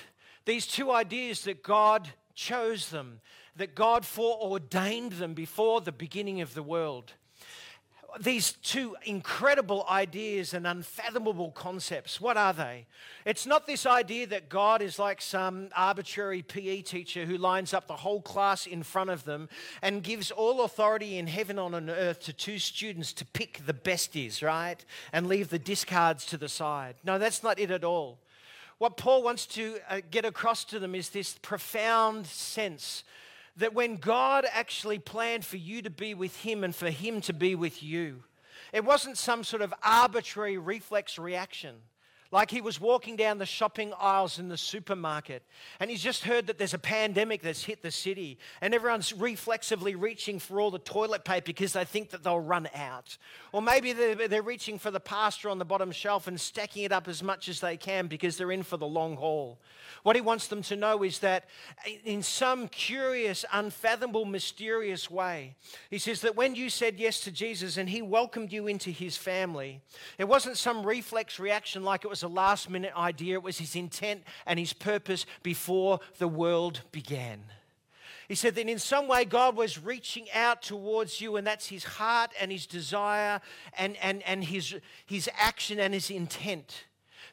These 0.44 0.66
two 0.66 0.90
ideas 0.90 1.44
that 1.44 1.62
God 1.62 2.08
chose 2.34 2.90
them, 2.90 3.20
that 3.56 3.74
God 3.74 4.04
foreordained 4.04 5.12
them 5.12 5.34
before 5.34 5.80
the 5.80 5.92
beginning 5.92 6.40
of 6.40 6.54
the 6.54 6.62
world 6.62 7.12
these 8.20 8.52
two 8.52 8.96
incredible 9.04 9.86
ideas 9.88 10.54
and 10.54 10.66
unfathomable 10.66 11.50
concepts. 11.52 12.20
What 12.20 12.36
are 12.36 12.52
they? 12.52 12.86
It's 13.24 13.46
not 13.46 13.66
this 13.66 13.86
idea 13.86 14.26
that 14.28 14.48
God 14.48 14.82
is 14.82 14.98
like 14.98 15.22
some 15.22 15.68
arbitrary 15.74 16.42
PE 16.42 16.82
teacher 16.82 17.24
who 17.24 17.38
lines 17.38 17.72
up 17.72 17.86
the 17.86 17.96
whole 17.96 18.20
class 18.20 18.66
in 18.66 18.82
front 18.82 19.10
of 19.10 19.24
them 19.24 19.48
and 19.80 20.02
gives 20.02 20.30
all 20.30 20.62
authority 20.62 21.18
in 21.18 21.26
heaven 21.26 21.58
on 21.58 21.74
and 21.74 21.88
earth 21.88 22.20
to 22.20 22.32
two 22.32 22.58
students 22.58 23.12
to 23.14 23.24
pick 23.24 23.60
the 23.66 23.74
besties, 23.74 24.42
right? 24.42 24.84
And 25.12 25.26
leave 25.26 25.48
the 25.48 25.58
discards 25.58 26.26
to 26.26 26.36
the 26.36 26.48
side. 26.48 26.96
No, 27.04 27.18
that's 27.18 27.42
not 27.42 27.58
it 27.58 27.70
at 27.70 27.84
all. 27.84 28.18
What 28.78 28.96
Paul 28.96 29.22
wants 29.22 29.46
to 29.46 29.78
uh, 29.88 30.00
get 30.10 30.24
across 30.24 30.64
to 30.64 30.78
them 30.78 30.94
is 30.94 31.10
this 31.10 31.38
profound 31.40 32.26
sense 32.26 33.04
that 33.56 33.74
when 33.74 33.96
God 33.96 34.46
actually 34.50 34.98
planned 34.98 35.44
for 35.44 35.56
you 35.56 35.82
to 35.82 35.90
be 35.90 36.14
with 36.14 36.36
Him 36.38 36.64
and 36.64 36.74
for 36.74 36.90
Him 36.90 37.20
to 37.22 37.32
be 37.32 37.54
with 37.54 37.82
you, 37.82 38.24
it 38.72 38.84
wasn't 38.84 39.18
some 39.18 39.44
sort 39.44 39.62
of 39.62 39.74
arbitrary 39.82 40.56
reflex 40.58 41.18
reaction 41.18 41.76
like 42.32 42.50
he 42.50 42.60
was 42.60 42.80
walking 42.80 43.14
down 43.14 43.38
the 43.38 43.46
shopping 43.46 43.92
aisles 44.00 44.38
in 44.38 44.48
the 44.48 44.56
supermarket 44.56 45.42
and 45.78 45.90
he's 45.90 46.02
just 46.02 46.24
heard 46.24 46.46
that 46.48 46.58
there's 46.58 46.74
a 46.74 46.78
pandemic 46.78 47.42
that's 47.42 47.62
hit 47.62 47.82
the 47.82 47.90
city 47.90 48.38
and 48.60 48.74
everyone's 48.74 49.12
reflexively 49.12 49.94
reaching 49.94 50.38
for 50.38 50.60
all 50.60 50.70
the 50.70 50.78
toilet 50.78 51.24
paper 51.24 51.46
because 51.46 51.74
they 51.74 51.84
think 51.84 52.10
that 52.10 52.24
they'll 52.24 52.40
run 52.40 52.68
out. 52.74 53.16
Or 53.52 53.60
maybe 53.60 53.92
they're, 53.92 54.28
they're 54.28 54.42
reaching 54.42 54.78
for 54.78 54.90
the 54.90 55.00
pasta 55.00 55.50
on 55.50 55.58
the 55.58 55.64
bottom 55.64 55.92
shelf 55.92 56.26
and 56.26 56.40
stacking 56.40 56.84
it 56.84 56.92
up 56.92 57.06
as 57.06 57.22
much 57.22 57.48
as 57.48 57.60
they 57.60 57.76
can 57.76 58.06
because 58.06 58.36
they're 58.36 58.50
in 58.50 58.62
for 58.62 58.78
the 58.78 58.86
long 58.86 59.16
haul. 59.16 59.58
What 60.02 60.16
he 60.16 60.22
wants 60.22 60.48
them 60.48 60.62
to 60.62 60.76
know 60.76 61.02
is 61.02 61.18
that 61.20 61.44
in 62.04 62.22
some 62.22 62.68
curious, 62.68 63.44
unfathomable, 63.52 64.24
mysterious 64.24 65.10
way, 65.10 65.54
he 65.90 65.98
says 65.98 66.22
that 66.22 66.34
when 66.34 66.54
you 66.54 66.70
said 66.70 66.98
yes 66.98 67.20
to 67.20 67.30
Jesus 67.30 67.76
and 67.76 67.88
he 67.88 68.02
welcomed 68.02 68.52
you 68.52 68.66
into 68.66 68.90
his 68.90 69.16
family, 69.16 69.80
it 70.18 70.26
wasn't 70.26 70.56
some 70.56 70.84
reflex 70.84 71.38
reaction 71.38 71.84
like 71.84 72.04
it 72.04 72.08
was 72.08 72.21
a 72.22 72.28
last 72.28 72.70
minute 72.70 72.92
idea, 72.96 73.34
it 73.34 73.42
was 73.42 73.58
his 73.58 73.76
intent 73.76 74.22
and 74.46 74.58
his 74.58 74.72
purpose 74.72 75.26
before 75.42 76.00
the 76.18 76.28
world 76.28 76.82
began. 76.92 77.40
He 78.28 78.34
said 78.34 78.54
that 78.54 78.68
in 78.68 78.78
some 78.78 79.08
way 79.08 79.24
God 79.24 79.56
was 79.56 79.82
reaching 79.82 80.26
out 80.32 80.62
towards 80.62 81.20
you, 81.20 81.36
and 81.36 81.46
that's 81.46 81.66
his 81.66 81.84
heart 81.84 82.30
and 82.40 82.50
his 82.50 82.66
desire 82.66 83.40
and, 83.76 83.96
and, 83.98 84.22
and 84.22 84.44
his, 84.44 84.74
his 85.04 85.28
action 85.38 85.78
and 85.78 85.92
his 85.92 86.10
intent 86.10 86.84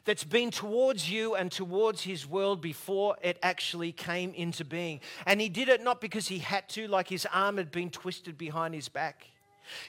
that's 0.04 0.24
been 0.24 0.50
towards 0.50 1.10
you 1.10 1.34
and 1.34 1.52
towards 1.52 2.02
his 2.02 2.26
world 2.26 2.60
before 2.60 3.16
it 3.22 3.38
actually 3.42 3.92
came 3.92 4.32
into 4.34 4.64
being. 4.64 5.00
And 5.26 5.40
he 5.40 5.48
did 5.48 5.68
it 5.68 5.82
not 5.82 6.00
because 6.00 6.28
he 6.28 6.38
had 6.38 6.68
to, 6.70 6.88
like 6.88 7.08
his 7.08 7.26
arm 7.32 7.58
had 7.58 7.70
been 7.70 7.90
twisted 7.90 8.36
behind 8.36 8.74
his 8.74 8.88
back. 8.88 9.26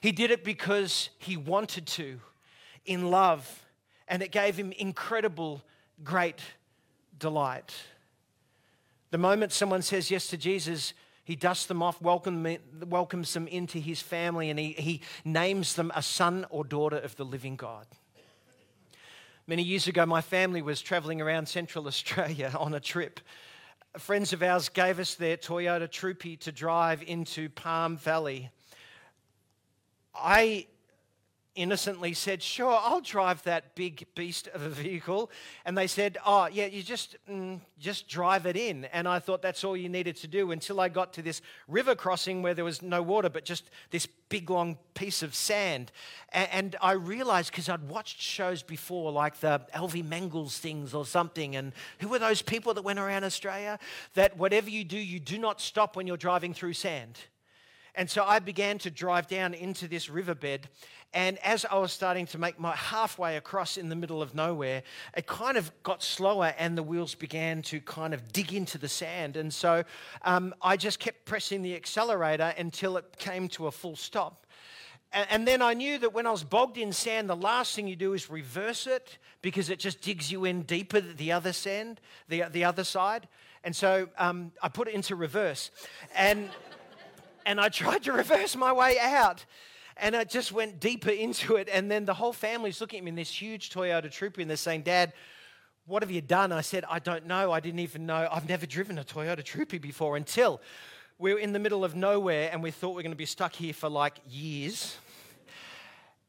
He 0.01 0.12
did 0.12 0.31
it 0.31 0.43
because 0.43 1.10
he 1.17 1.38
wanted 1.38 1.88
to, 1.88 2.20
in 2.86 3.10
love, 3.10 3.61
and 4.12 4.22
it 4.22 4.32
gave 4.32 4.58
him 4.58 4.74
incredible, 4.74 5.63
great 6.03 6.41
delight. 7.18 7.74
The 9.12 9.18
moment 9.18 9.53
someone 9.53 9.82
says 9.82 10.12
yes 10.12 10.27
to 10.27 10.38
Jesus, 10.38 10.94
he 11.24 11.38
dusts 11.38 11.65
them 11.68 11.82
off, 11.82 12.01
welcomes 12.01 13.34
them 13.34 13.48
into 13.48 13.80
his 13.80 14.01
family, 14.01 14.50
and 14.50 14.60
he, 14.60 14.74
he 14.74 15.01
names 15.24 15.75
them 15.75 15.94
a 15.96 16.01
son 16.01 16.46
or 16.50 16.65
daughter 16.65 16.98
of 16.98 17.15
the 17.15 17.24
living 17.24 17.56
God. 17.56 17.88
Many 19.48 19.63
years 19.63 19.88
ago, 19.88 20.06
my 20.06 20.22
family 20.22 20.62
was 20.62 20.82
traveling 20.82 21.22
around 21.22 21.48
Central 21.48 21.88
Australia 21.88 22.53
on 22.60 22.74
a 22.74 22.82
trip. 22.82 23.22
Friends 23.98 24.34
of 24.34 24.44
ours 24.44 24.68
gave 24.68 25.00
us 25.00 25.15
their 25.15 25.38
Toyota 25.38 25.89
Troopy 25.89 26.36
to 26.38 26.51
drive 26.51 27.01
into 27.08 27.48
Palm 27.48 27.96
Valley. 27.96 28.50
I 30.13 30.68
innocently 31.55 32.13
said, 32.13 32.41
Sure, 32.41 32.79
I'll 32.81 33.01
drive 33.01 33.43
that 33.43 33.75
big 33.75 34.08
beast 34.15 34.48
of 34.53 34.62
a 34.62 34.70
vehicle. 34.70 35.29
And 35.65 35.77
they 35.77 35.88
said, 35.88 36.17
Oh, 36.25 36.48
yeah, 36.51 36.65
you 36.65 36.84
just, 36.84 37.17
mm, 37.29 37.60
just 37.79 38.08
drive 38.08 38.46
it 38.46 38.55
in. 38.55 38.86
And 38.86 39.08
I 39.08 39.20
thought 39.20 39.41
that's 39.41 39.63
all 39.63 39.75
you 39.75 39.89
needed 39.89 40.15
to 40.17 40.27
do 40.27 40.51
until 40.51 40.79
I 40.79 40.89
got 40.89 41.13
to 41.13 41.22
this 41.22 41.41
river 41.67 41.96
crossing 41.96 42.41
where 42.41 42.53
there 42.53 42.65
was 42.65 42.81
no 42.81 43.01
water, 43.01 43.29
but 43.29 43.46
just 43.46 43.70
this 43.89 44.08
big 44.29 44.50
long 44.50 44.77
piece 44.93 45.22
of 45.24 45.36
sand. 45.36 45.91
And, 46.31 46.75
I 46.81 46.93
realized 46.93 47.51
because 47.51 47.67
I'd 47.67 47.89
watched 47.89 48.22
shows 48.22 48.63
before, 48.63 49.12
like 49.12 49.39
the 49.39 49.62
Elvie 49.75 50.08
Mangels 50.08 50.58
things 50.58 50.93
or 50.93 51.05
something. 51.05 51.55
And 51.55 51.74
who 52.00 52.08
were 52.08 52.20
those 52.20 52.41
people 52.41 52.74
that 52.75 52.84
went 52.84 52.98
around 52.98 53.24
Australia? 53.24 53.77
That 54.13 54.38
whatever 54.38 54.70
you 54.70 54.84
do, 54.84 54.98
you 54.98 55.20
do 55.20 55.38
not 55.38 55.60
stop 55.60 55.96
when 55.96 56.08
you're 56.08 56.17
driving 56.17 56.53
through 56.53 56.74
sand. 56.74 57.20
And 57.93 58.10
so 58.10 58.24
I 58.24 58.39
began 58.39 58.77
to 58.79 58.89
drive 58.89 59.27
down 59.27 59.53
into 59.53 59.88
this 59.88 60.10
riverbed. 60.10 60.70
And 61.13 61.38
as 61.39 61.65
I 61.65 61.77
was 61.77 61.91
starting 61.91 62.25
to 62.27 62.38
make 62.38 62.60
my 62.60 62.75
halfway 62.75 63.36
across 63.36 63.77
in 63.77 63.89
the 63.89 63.96
middle 63.96 64.22
of 64.22 64.34
nowhere, 64.34 64.84
it 65.15 65.27
kind 65.27 65.58
of 65.58 65.72
got 65.84 66.01
slower 66.01 66.53
and 66.58 66.77
the 66.77 66.84
wheels 66.84 67.15
began 67.15 67.62
to 67.63 67.82
kind 67.82 68.13
of 68.13 68.32
dig 68.32 68.53
into 68.53 68.77
the 68.77 68.88
sand. 68.88 69.36
And 69.36 69.53
so 69.53 69.84
um, 70.22 70.53
I 70.62 70.77
just 70.77 71.00
kept 71.00 71.25
pressing 71.25 71.62
the 71.62 71.75
accelerator 71.75 72.53
until 72.58 72.96
it 72.96 73.18
came 73.18 73.50
to 73.50 73.68
a 73.68 73.72
full 73.72 73.96
stop. 73.96 74.46
And 75.13 75.46
then 75.46 75.62
I 75.62 75.74
knew 75.74 75.98
that 75.98 76.13
when 76.13 76.25
I 76.25 76.32
was 76.32 76.46
bogged 76.46 76.77
in 76.77 76.94
sand, 76.94 77.30
the 77.30 77.36
last 77.36 77.75
thing 77.75 77.86
you 77.86 77.98
do 77.98 78.13
is 78.13 78.30
reverse 78.30 78.88
it 78.88 79.18
because 79.41 79.70
it 79.70 79.77
just 79.77 80.00
digs 80.00 80.32
you 80.32 80.46
in 80.46 80.62
deeper 80.62 81.01
the 81.01 81.34
other 81.34 81.51
sand, 81.51 82.00
the, 82.30 82.46
the 82.50 82.63
other 82.63 82.86
side. 82.86 83.27
And 83.65 83.75
so 83.75 84.08
um, 84.18 84.53
I 84.63 84.70
put 84.70 84.88
it 84.88 84.94
into 84.94 85.18
reverse. 85.18 85.72
And 86.15 86.50
and 87.46 87.60
I 87.60 87.70
tried 87.70 88.03
to 88.03 88.13
reverse 88.13 88.56
my 88.56 88.72
way 88.72 88.98
out. 89.00 89.46
And 89.98 90.15
I 90.15 90.24
just 90.24 90.51
went 90.51 90.79
deeper 90.79 91.10
into 91.10 91.55
it. 91.55 91.69
And 91.71 91.89
then 91.89 92.05
the 92.05 92.13
whole 92.13 92.33
family's 92.33 92.81
looking 92.81 93.00
at 93.00 93.03
me 93.03 93.10
in 93.10 93.15
this 93.15 93.41
huge 93.41 93.69
Toyota 93.69 94.12
Troopy 94.12 94.41
and 94.41 94.50
they're 94.50 94.57
saying, 94.57 94.83
Dad, 94.83 95.13
what 95.86 96.03
have 96.03 96.12
you 96.12 96.21
done? 96.21 96.51
I 96.51 96.62
said, 96.62 96.86
I 96.89 97.00
don't 97.00 97.25
know. 97.25 97.51
I 97.51 97.60
didn't 97.60 97.79
even 97.79 98.05
know. 98.05 98.27
I've 98.31 98.48
never 98.48 98.65
driven 98.65 98.98
a 98.98 99.03
Toyota 99.03 99.43
Troopy 99.43 99.77
before 99.77 100.15
until 100.15 100.62
we 101.17 101.33
were 101.33 101.39
in 101.39 101.53
the 101.53 101.60
middle 101.60 101.83
of 101.83 101.95
nowhere 101.95 102.50
and 102.51 102.63
we 102.63 102.71
thought 102.71 102.95
we 102.95 103.01
are 103.01 103.03
going 103.03 103.12
to 103.12 103.17
be 103.17 103.25
stuck 103.25 103.53
here 103.53 103.74
for 103.74 103.89
like 103.89 104.15
years. 104.29 104.98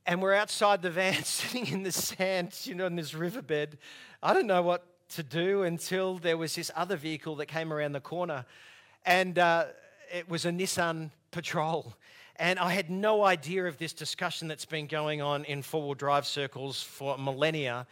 And 0.04 0.20
we're 0.20 0.34
outside 0.34 0.82
the 0.82 0.90
van 0.90 1.22
sitting 1.24 1.66
in 1.68 1.82
the 1.82 1.92
sand, 1.92 2.58
you 2.64 2.74
know, 2.74 2.86
in 2.86 2.96
this 2.96 3.14
riverbed. 3.14 3.78
I 4.22 4.34
don't 4.34 4.46
know 4.46 4.62
what 4.62 4.84
to 5.10 5.22
do 5.22 5.62
until 5.62 6.18
there 6.18 6.36
was 6.36 6.54
this 6.54 6.70
other 6.74 6.96
vehicle 6.96 7.36
that 7.36 7.46
came 7.46 7.72
around 7.72 7.92
the 7.92 8.00
corner. 8.00 8.44
And 9.04 9.38
uh, 9.38 9.66
it 10.12 10.28
was 10.28 10.44
a 10.44 10.50
Nissan 10.50 11.10
Patrol. 11.30 11.94
And 12.36 12.58
I 12.58 12.72
had 12.72 12.90
no 12.90 13.24
idea 13.24 13.66
of 13.66 13.76
this 13.76 13.92
discussion 13.92 14.48
that's 14.48 14.64
been 14.64 14.86
going 14.86 15.20
on 15.20 15.44
in 15.44 15.62
four 15.62 15.82
wheel 15.82 15.94
drive 15.94 16.26
circles 16.26 16.82
for 16.82 17.18
millennia. 17.18 17.86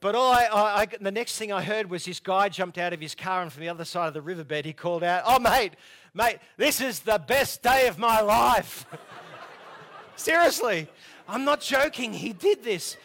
But 0.00 0.14
all 0.14 0.32
I, 0.32 0.48
I, 0.52 0.86
the 1.00 1.10
next 1.10 1.36
thing 1.36 1.52
I 1.52 1.62
heard 1.62 1.90
was 1.90 2.06
this 2.06 2.20
guy 2.20 2.48
jumped 2.48 2.78
out 2.78 2.94
of 2.94 3.00
his 3.00 3.14
car, 3.14 3.42
and 3.42 3.52
from 3.52 3.60
the 3.60 3.68
other 3.68 3.84
side 3.84 4.08
of 4.08 4.14
the 4.14 4.22
riverbed, 4.22 4.64
he 4.64 4.72
called 4.72 5.04
out, 5.04 5.22
Oh, 5.26 5.38
mate, 5.38 5.74
mate, 6.14 6.38
this 6.56 6.80
is 6.80 7.00
the 7.00 7.18
best 7.18 7.62
day 7.62 7.86
of 7.86 7.98
my 7.98 8.20
life. 8.20 8.86
Seriously, 10.16 10.88
I'm 11.28 11.44
not 11.44 11.60
joking. 11.60 12.12
He 12.12 12.32
did 12.32 12.62
this 12.62 12.96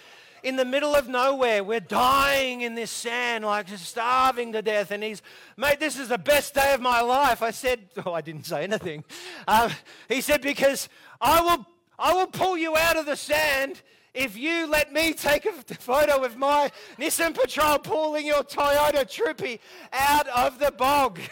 in 0.45 0.57
the 0.57 0.63
middle 0.63 0.93
of 0.93 1.09
nowhere. 1.09 1.63
We're 1.63 1.79
dying 1.79 2.61
in 2.61 2.75
this 2.75 2.91
sand, 2.91 3.43
like 3.43 3.65
just 3.65 3.85
starving 3.85 4.53
to 4.53 4.61
death. 4.61 4.91
And 4.91 5.03
he's, 5.03 5.23
mate, 5.57 5.79
this 5.79 5.97
is 5.97 6.09
the 6.09 6.19
best 6.19 6.53
day 6.53 6.71
of 6.75 6.81
my 6.81 7.01
life. 7.01 7.41
I 7.41 7.49
said, 7.49 7.89
oh, 8.05 8.13
I 8.13 8.21
didn't 8.21 8.45
say 8.45 8.63
anything. 8.63 9.03
Um, 9.47 9.71
he 10.07 10.21
said, 10.21 10.43
because 10.43 10.87
I 11.19 11.41
will, 11.41 11.65
I 11.97 12.13
will 12.13 12.27
pull 12.27 12.57
you 12.57 12.77
out 12.77 12.95
of 12.95 13.07
the 13.07 13.15
sand 13.15 13.81
if 14.13 14.37
you 14.37 14.67
let 14.67 14.93
me 14.93 15.13
take 15.13 15.45
a 15.47 15.51
photo 15.79 16.23
of 16.23 16.37
my 16.37 16.71
Nissan 16.99 17.33
Patrol 17.33 17.79
pulling 17.79 18.27
your 18.27 18.43
Toyota 18.43 19.09
Troopy 19.09 19.59
out 19.91 20.27
of 20.27 20.59
the 20.59 20.71
bog. 20.71 21.19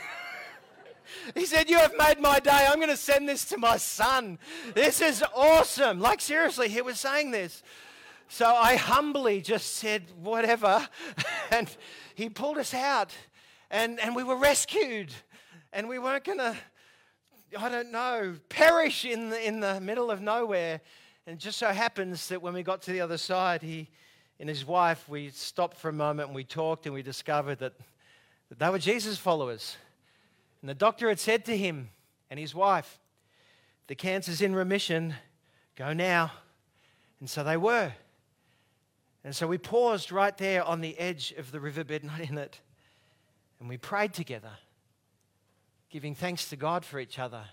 He 1.36 1.46
said, 1.46 1.70
You 1.70 1.78
have 1.78 1.94
made 1.98 2.20
my 2.20 2.40
day. 2.40 2.68
I'm 2.68 2.78
going 2.78 2.90
to 2.90 2.98
send 2.98 3.30
this 3.30 3.46
to 3.46 3.58
my 3.58 3.78
son. 3.78 4.40
This 4.74 5.00
is 5.00 5.24
awesome. 5.34 6.00
Like, 6.00 6.20
seriously, 6.20 6.68
he 6.68 6.82
was 6.82 7.00
saying 7.00 7.32
this. 7.32 7.64
So 8.28 8.46
I 8.46 8.76
humbly 8.76 9.42
just 9.42 9.76
said, 9.76 10.04
whatever. 10.22 10.88
And 11.52 11.70
he 12.16 12.30
pulled 12.30 12.58
us 12.58 12.74
out. 12.74 13.12
And, 13.70 14.00
and 14.00 14.16
we 14.16 14.24
were 14.24 14.36
rescued. 14.36 15.12
And 15.72 15.88
we 15.88 16.00
weren't 16.00 16.24
going 16.24 16.40
to, 16.40 16.56
I 17.58 17.70
don't 17.70 17.92
know, 17.92 18.36
perish 18.50 19.06
in 19.06 19.30
the, 19.30 19.48
in 19.48 19.60
the 19.60 19.80
middle 19.80 20.10
of 20.10 20.20
nowhere. 20.20 20.82
And 21.28 21.36
it 21.36 21.40
just 21.40 21.60
so 21.60 21.70
happens 21.70 22.28
that 22.30 22.42
when 22.42 22.54
we 22.54 22.64
got 22.64 22.82
to 22.84 22.92
the 22.92 23.02
other 23.02 23.18
side, 23.18 23.62
he 23.62 23.90
and 24.40 24.50
his 24.50 24.66
wife, 24.66 25.08
we 25.08 25.30
stopped 25.30 25.78
for 25.78 25.90
a 25.90 25.94
moment 25.94 26.28
and 26.28 26.36
we 26.36 26.44
talked 26.44 26.86
and 26.86 26.94
we 26.94 27.02
discovered 27.02 27.60
that, 27.60 27.74
that 28.50 28.60
they 28.60 28.70
were 28.70 28.80
Jesus 28.80 29.18
followers. 29.18 29.78
And 30.62 30.70
the 30.70 30.76
doctor 30.76 31.10
had 31.10 31.20
said 31.20 31.46
to 31.46 31.58
him 31.58 31.90
and 32.30 32.40
his 32.40 32.56
wife, 32.56 33.00
The 33.88 33.96
cancer's 33.96 34.42
in 34.42 34.56
remission, 34.56 35.14
go 35.76 35.94
now. 35.94 36.32
And 37.20 37.30
so 37.30 37.44
they 37.44 37.58
were. 37.58 37.94
And 39.24 39.36
so 39.36 39.48
we 39.48 39.58
paused 39.58 40.12
right 40.12 40.38
there 40.38 40.64
on 40.64 40.82
the 40.82 40.98
edge 41.00 41.34
of 41.38 41.52
the 41.52 41.60
riverbed, 41.60 42.04
not 42.04 42.20
in 42.20 42.38
it, 42.38 42.60
and 43.60 43.70
we 43.70 43.78
prayed 43.78 44.14
together, 44.14 44.52
giving 45.90 46.14
thanks 46.14 46.50
to 46.50 46.56
God 46.56 46.84
for 46.84 47.00
each 47.00 47.20
other. 47.20 47.44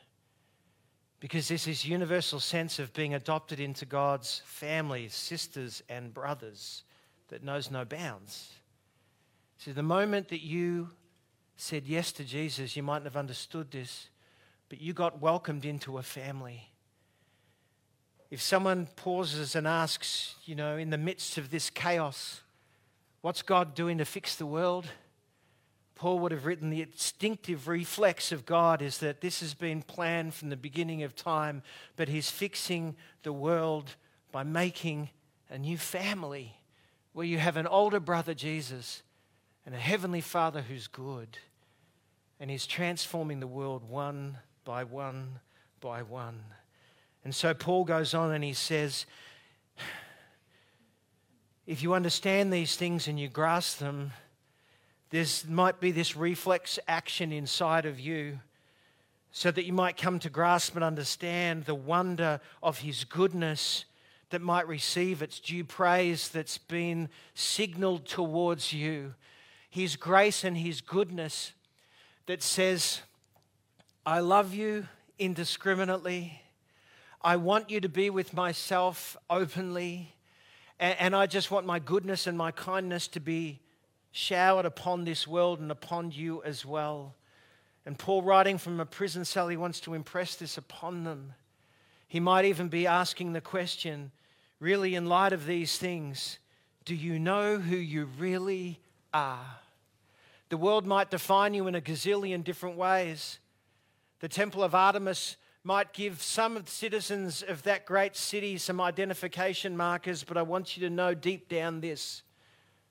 Because 1.20 1.48
there's 1.48 1.66
this 1.66 1.84
universal 1.84 2.40
sense 2.40 2.78
of 2.78 2.92
being 2.94 3.14
adopted 3.14 3.60
into 3.60 3.84
God's 3.84 4.42
family, 4.46 5.08
sisters 5.08 5.82
and 5.88 6.12
brothers 6.14 6.82
that 7.28 7.44
knows 7.44 7.70
no 7.70 7.84
bounds. 7.84 8.54
See, 9.58 9.72
the 9.72 9.82
moment 9.82 10.28
that 10.28 10.42
you 10.42 10.88
said 11.56 11.86
yes 11.86 12.10
to 12.12 12.24
Jesus, 12.24 12.74
you 12.74 12.82
mightn't 12.82 13.04
have 13.04 13.18
understood 13.18 13.70
this, 13.70 14.08
but 14.70 14.80
you 14.80 14.94
got 14.94 15.20
welcomed 15.20 15.66
into 15.66 15.98
a 15.98 16.02
family 16.02 16.69
if 18.30 18.40
someone 18.40 18.86
pauses 18.94 19.56
and 19.56 19.66
asks, 19.66 20.36
you 20.44 20.54
know, 20.54 20.76
in 20.76 20.90
the 20.90 20.98
midst 20.98 21.36
of 21.36 21.50
this 21.50 21.68
chaos, 21.68 22.42
what's 23.22 23.42
God 23.42 23.74
doing 23.74 23.98
to 23.98 24.04
fix 24.04 24.36
the 24.36 24.46
world? 24.46 24.86
Paul 25.96 26.20
would 26.20 26.32
have 26.32 26.46
written 26.46 26.70
the 26.70 26.80
instinctive 26.80 27.68
reflex 27.68 28.32
of 28.32 28.46
God 28.46 28.80
is 28.80 28.98
that 28.98 29.20
this 29.20 29.40
has 29.40 29.52
been 29.52 29.82
planned 29.82 30.32
from 30.32 30.48
the 30.48 30.56
beginning 30.56 31.02
of 31.02 31.14
time, 31.14 31.62
but 31.96 32.08
He's 32.08 32.30
fixing 32.30 32.96
the 33.22 33.32
world 33.32 33.96
by 34.32 34.44
making 34.44 35.10
a 35.50 35.58
new 35.58 35.76
family 35.76 36.56
where 37.12 37.26
you 37.26 37.38
have 37.38 37.56
an 37.56 37.66
older 37.66 38.00
brother, 38.00 38.32
Jesus, 38.32 39.02
and 39.66 39.74
a 39.74 39.78
heavenly 39.78 40.20
Father 40.20 40.62
who's 40.62 40.86
good. 40.86 41.36
And 42.38 42.50
He's 42.50 42.66
transforming 42.66 43.40
the 43.40 43.46
world 43.46 43.82
one 43.86 44.38
by 44.64 44.84
one 44.84 45.40
by 45.80 46.02
one. 46.02 46.44
And 47.24 47.34
so 47.34 47.52
Paul 47.54 47.84
goes 47.84 48.14
on 48.14 48.32
and 48.32 48.42
he 48.42 48.52
says, 48.54 49.06
if 51.66 51.82
you 51.82 51.94
understand 51.94 52.52
these 52.52 52.76
things 52.76 53.06
and 53.06 53.20
you 53.20 53.28
grasp 53.28 53.78
them, 53.78 54.12
there 55.10 55.26
might 55.48 55.80
be 55.80 55.90
this 55.90 56.16
reflex 56.16 56.78
action 56.88 57.32
inside 57.32 57.84
of 57.84 58.00
you 58.00 58.40
so 59.32 59.50
that 59.50 59.64
you 59.64 59.72
might 59.72 59.96
come 59.96 60.18
to 60.18 60.30
grasp 60.30 60.74
and 60.74 60.84
understand 60.84 61.64
the 61.64 61.74
wonder 61.74 62.40
of 62.62 62.78
his 62.78 63.04
goodness 63.04 63.84
that 64.30 64.40
might 64.40 64.66
receive 64.66 65.22
its 65.22 65.38
due 65.40 65.64
praise 65.64 66.28
that's 66.28 66.58
been 66.58 67.08
signaled 67.34 68.06
towards 68.06 68.72
you. 68.72 69.14
His 69.68 69.96
grace 69.96 70.42
and 70.44 70.56
his 70.56 70.80
goodness 70.80 71.52
that 72.26 72.42
says, 72.42 73.00
I 74.06 74.20
love 74.20 74.54
you 74.54 74.88
indiscriminately. 75.18 76.40
I 77.22 77.36
want 77.36 77.70
you 77.70 77.80
to 77.80 77.88
be 77.88 78.08
with 78.08 78.32
myself 78.32 79.16
openly. 79.28 80.14
And, 80.78 81.14
I 81.14 81.26
just 81.26 81.50
want 81.50 81.66
my 81.66 81.78
goodness 81.78 82.26
and 82.26 82.38
my 82.38 82.52
kindness 82.52 83.06
to 83.08 83.20
be 83.20 83.60
showered 84.12 84.64
upon 84.64 85.04
this 85.04 85.28
world 85.28 85.60
and 85.60 85.70
upon 85.70 86.10
you 86.10 86.42
as 86.42 86.64
well. 86.64 87.14
And 87.84 87.98
Paul, 87.98 88.22
writing 88.22 88.56
from 88.56 88.80
a 88.80 88.86
prison 88.86 89.26
cell, 89.26 89.48
he 89.48 89.58
wants 89.58 89.80
to 89.80 89.92
impress 89.92 90.36
this 90.36 90.56
upon 90.56 91.04
them. 91.04 91.34
He 92.08 92.18
might 92.18 92.46
even 92.46 92.68
be 92.68 92.86
asking 92.86 93.34
the 93.34 93.42
question 93.42 94.10
really, 94.58 94.94
in 94.94 95.06
light 95.06 95.34
of 95.34 95.44
these 95.44 95.76
things, 95.76 96.38
do 96.86 96.94
you 96.94 97.18
know 97.18 97.58
who 97.58 97.76
you 97.76 98.08
really 98.18 98.80
are? 99.12 99.58
The 100.48 100.56
world 100.56 100.86
might 100.86 101.10
define 101.10 101.52
you 101.52 101.66
in 101.66 101.74
a 101.74 101.80
gazillion 101.80 102.42
different 102.42 102.76
ways. 102.76 103.38
The 104.20 104.28
Temple 104.28 104.62
of 104.64 104.74
Artemis 104.74 105.36
might 105.62 105.92
give 105.92 106.22
some 106.22 106.56
of 106.56 106.64
the 106.64 106.70
citizens 106.70 107.42
of 107.42 107.62
that 107.64 107.84
great 107.84 108.16
city 108.16 108.56
some 108.56 108.80
identification 108.80 109.76
markers, 109.76 110.24
but 110.24 110.36
I 110.36 110.42
want 110.42 110.76
you 110.76 110.88
to 110.88 110.94
know 110.94 111.14
deep 111.14 111.48
down 111.48 111.80
this. 111.80 112.22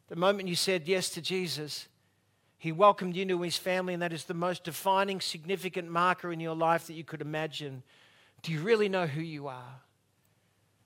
The 0.08 0.16
moment 0.16 0.50
you 0.50 0.56
said 0.56 0.88
yes 0.88 1.10
to 1.12 1.22
Jesus, 1.22 1.88
He 2.58 2.72
welcomed 2.72 3.16
you 3.16 3.24
into 3.24 3.42
His 3.42 3.58
family, 3.58 3.94
and 3.94 4.04
that 4.04 4.14
is 4.14 4.26
the 4.26 4.34
most 4.34 4.64
defining, 4.64 5.20
significant 5.20 5.90
marker 5.90 6.32
in 6.32 6.40
your 6.40 6.56
life 6.56 6.88
that 6.88 6.94
you 6.94 7.04
could 7.04 7.22
imagine. 7.22 7.84
Do 8.44 8.52
you 8.52 8.62
really 8.62 8.90
know 8.90 9.08
who 9.08 9.22
you 9.22 9.48
are? 9.48 9.82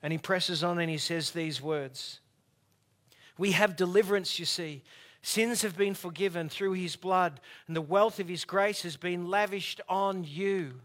And 0.02 0.12
he 0.12 0.18
presses 0.18 0.64
on 0.64 0.80
and 0.80 0.90
he 0.90 0.98
says 0.98 1.32
these 1.32 1.62
words 1.62 2.20
We 3.38 3.52
have 3.52 3.76
deliverance, 3.76 4.40
you 4.40 4.46
see. 4.46 4.84
Sins 5.22 5.62
have 5.62 5.78
been 5.78 5.94
forgiven 5.94 6.50
through 6.50 6.74
his 6.74 6.98
blood, 6.98 7.40
and 7.68 7.76
the 7.76 7.82
wealth 7.82 8.20
of 8.20 8.28
his 8.28 8.44
grace 8.44 8.82
has 8.82 8.98
been 8.98 9.30
lavished 9.30 9.80
on 9.88 10.26
you. 10.26 10.82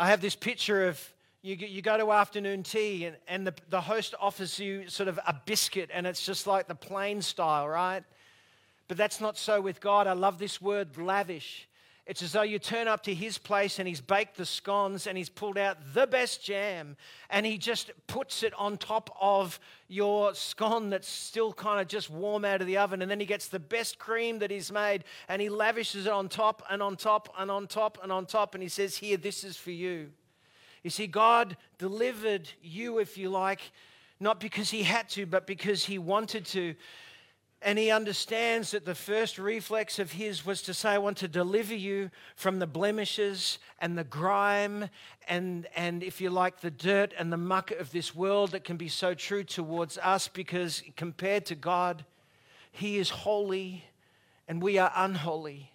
I 0.00 0.06
have 0.06 0.22
this 0.22 0.34
picture 0.34 0.88
of 0.88 0.98
you, 1.42 1.56
you 1.56 1.82
go 1.82 1.98
to 1.98 2.10
afternoon 2.10 2.62
tea, 2.62 3.04
and, 3.04 3.16
and 3.28 3.46
the, 3.46 3.52
the 3.68 3.82
host 3.82 4.14
offers 4.18 4.58
you 4.58 4.88
sort 4.88 5.10
of 5.10 5.20
a 5.26 5.38
biscuit, 5.44 5.90
and 5.92 6.06
it's 6.06 6.24
just 6.24 6.46
like 6.46 6.68
the 6.68 6.74
plain 6.74 7.20
style, 7.20 7.68
right? 7.68 8.02
But 8.88 8.96
that's 8.96 9.20
not 9.20 9.36
so 9.36 9.60
with 9.60 9.78
God. 9.78 10.06
I 10.06 10.14
love 10.14 10.38
this 10.38 10.58
word 10.58 10.96
lavish. 10.96 11.68
It's 12.10 12.24
as 12.24 12.32
though 12.32 12.42
you 12.42 12.58
turn 12.58 12.88
up 12.88 13.04
to 13.04 13.14
his 13.14 13.38
place 13.38 13.78
and 13.78 13.86
he's 13.86 14.00
baked 14.00 14.36
the 14.36 14.44
scones 14.44 15.06
and 15.06 15.16
he's 15.16 15.28
pulled 15.28 15.56
out 15.56 15.78
the 15.94 16.08
best 16.08 16.44
jam 16.44 16.96
and 17.30 17.46
he 17.46 17.56
just 17.56 17.92
puts 18.08 18.42
it 18.42 18.52
on 18.54 18.78
top 18.78 19.16
of 19.20 19.60
your 19.86 20.34
scone 20.34 20.90
that's 20.90 21.06
still 21.06 21.52
kind 21.52 21.80
of 21.80 21.86
just 21.86 22.10
warm 22.10 22.44
out 22.44 22.60
of 22.60 22.66
the 22.66 22.78
oven. 22.78 23.00
And 23.00 23.08
then 23.08 23.20
he 23.20 23.26
gets 23.26 23.46
the 23.46 23.60
best 23.60 24.00
cream 24.00 24.40
that 24.40 24.50
he's 24.50 24.72
made 24.72 25.04
and 25.28 25.40
he 25.40 25.48
lavishes 25.48 26.06
it 26.06 26.12
on 26.12 26.28
top 26.28 26.64
and 26.68 26.82
on 26.82 26.96
top 26.96 27.32
and 27.38 27.48
on 27.48 27.68
top 27.68 27.98
and 28.02 28.10
on 28.10 28.26
top. 28.26 28.56
And 28.56 28.62
he 28.64 28.68
says, 28.68 28.96
Here, 28.96 29.16
this 29.16 29.44
is 29.44 29.56
for 29.56 29.70
you. 29.70 30.10
You 30.82 30.90
see, 30.90 31.06
God 31.06 31.56
delivered 31.78 32.50
you, 32.60 32.98
if 32.98 33.18
you 33.18 33.30
like, 33.30 33.60
not 34.18 34.40
because 34.40 34.68
he 34.68 34.82
had 34.82 35.08
to, 35.10 35.26
but 35.26 35.46
because 35.46 35.84
he 35.84 35.98
wanted 35.98 36.44
to. 36.46 36.74
And 37.62 37.78
he 37.78 37.90
understands 37.90 38.70
that 38.70 38.86
the 38.86 38.94
first 38.94 39.38
reflex 39.38 39.98
of 39.98 40.12
his 40.12 40.46
was 40.46 40.62
to 40.62 40.72
say, 40.72 40.90
I 40.90 40.98
want 40.98 41.18
to 41.18 41.28
deliver 41.28 41.74
you 41.74 42.10
from 42.34 42.58
the 42.58 42.66
blemishes 42.66 43.58
and 43.78 43.98
the 43.98 44.04
grime 44.04 44.88
and, 45.28 45.68
and, 45.76 46.02
if 46.02 46.20
you 46.20 46.30
like, 46.30 46.60
the 46.60 46.70
dirt 46.70 47.12
and 47.18 47.30
the 47.30 47.36
muck 47.36 47.70
of 47.72 47.92
this 47.92 48.14
world 48.14 48.52
that 48.52 48.64
can 48.64 48.78
be 48.78 48.88
so 48.88 49.12
true 49.12 49.44
towards 49.44 49.98
us 49.98 50.26
because 50.26 50.82
compared 50.96 51.44
to 51.46 51.54
God, 51.54 52.04
he 52.72 52.96
is 52.96 53.10
holy 53.10 53.84
and 54.48 54.62
we 54.62 54.78
are 54.78 54.92
unholy. 54.96 55.70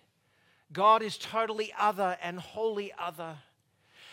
God 0.73 1.03
is 1.03 1.17
totally 1.17 1.71
other 1.77 2.17
and 2.21 2.39
wholly 2.39 2.91
other. 2.99 3.37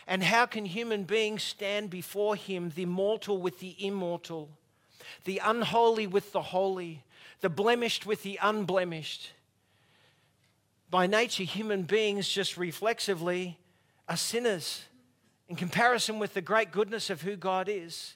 And 0.07 0.23
how 0.23 0.47
can 0.47 0.67
human 0.67 1.05
beings 1.05 1.43
stand 1.43 1.91
before 1.91 2.37
him, 2.37 2.71
the 2.75 2.87
mortal 2.87 3.39
with 3.39 3.61
the 3.61 3.75
immortal, 3.85 4.51
the 5.25 5.41
unholy 5.45 6.07
with 6.07 6.33
the 6.33 6.43
holy? 6.43 7.05
the 7.43 7.51
blemished 7.51 8.07
with 8.07 8.23
the 8.23 8.39
unblemished. 8.41 9.33
By 10.91 11.07
nature, 11.07 11.43
human 11.43 11.83
beings 11.83 12.29
just 12.29 12.57
reflexively 12.57 13.59
are 14.09 14.17
sinners 14.17 14.85
in 15.49 15.57
comparison 15.57 16.19
with 16.19 16.35
the 16.35 16.41
great 16.41 16.71
goodness 16.71 17.11
of 17.11 17.23
who 17.23 17.37
God 17.37 17.69
is. 17.69 18.15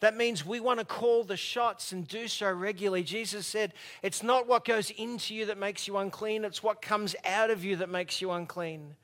That 0.00 0.16
means 0.16 0.44
we 0.44 0.60
want 0.60 0.78
to 0.78 0.84
call 0.84 1.24
the 1.24 1.38
shots 1.38 1.90
and 1.90 2.06
do 2.06 2.28
so 2.28 2.52
regularly. 2.52 3.02
Jesus 3.02 3.46
said, 3.46 3.72
It's 4.02 4.22
not 4.22 4.46
what 4.46 4.66
goes 4.66 4.90
into 4.90 5.34
you 5.34 5.46
that 5.46 5.56
makes 5.56 5.88
you 5.88 5.96
unclean, 5.96 6.44
it's 6.44 6.62
what 6.62 6.82
comes 6.82 7.16
out 7.24 7.48
of 7.48 7.64
you 7.64 7.76
that 7.76 7.88
makes 7.88 8.20
you 8.20 8.30
unclean. 8.30 8.94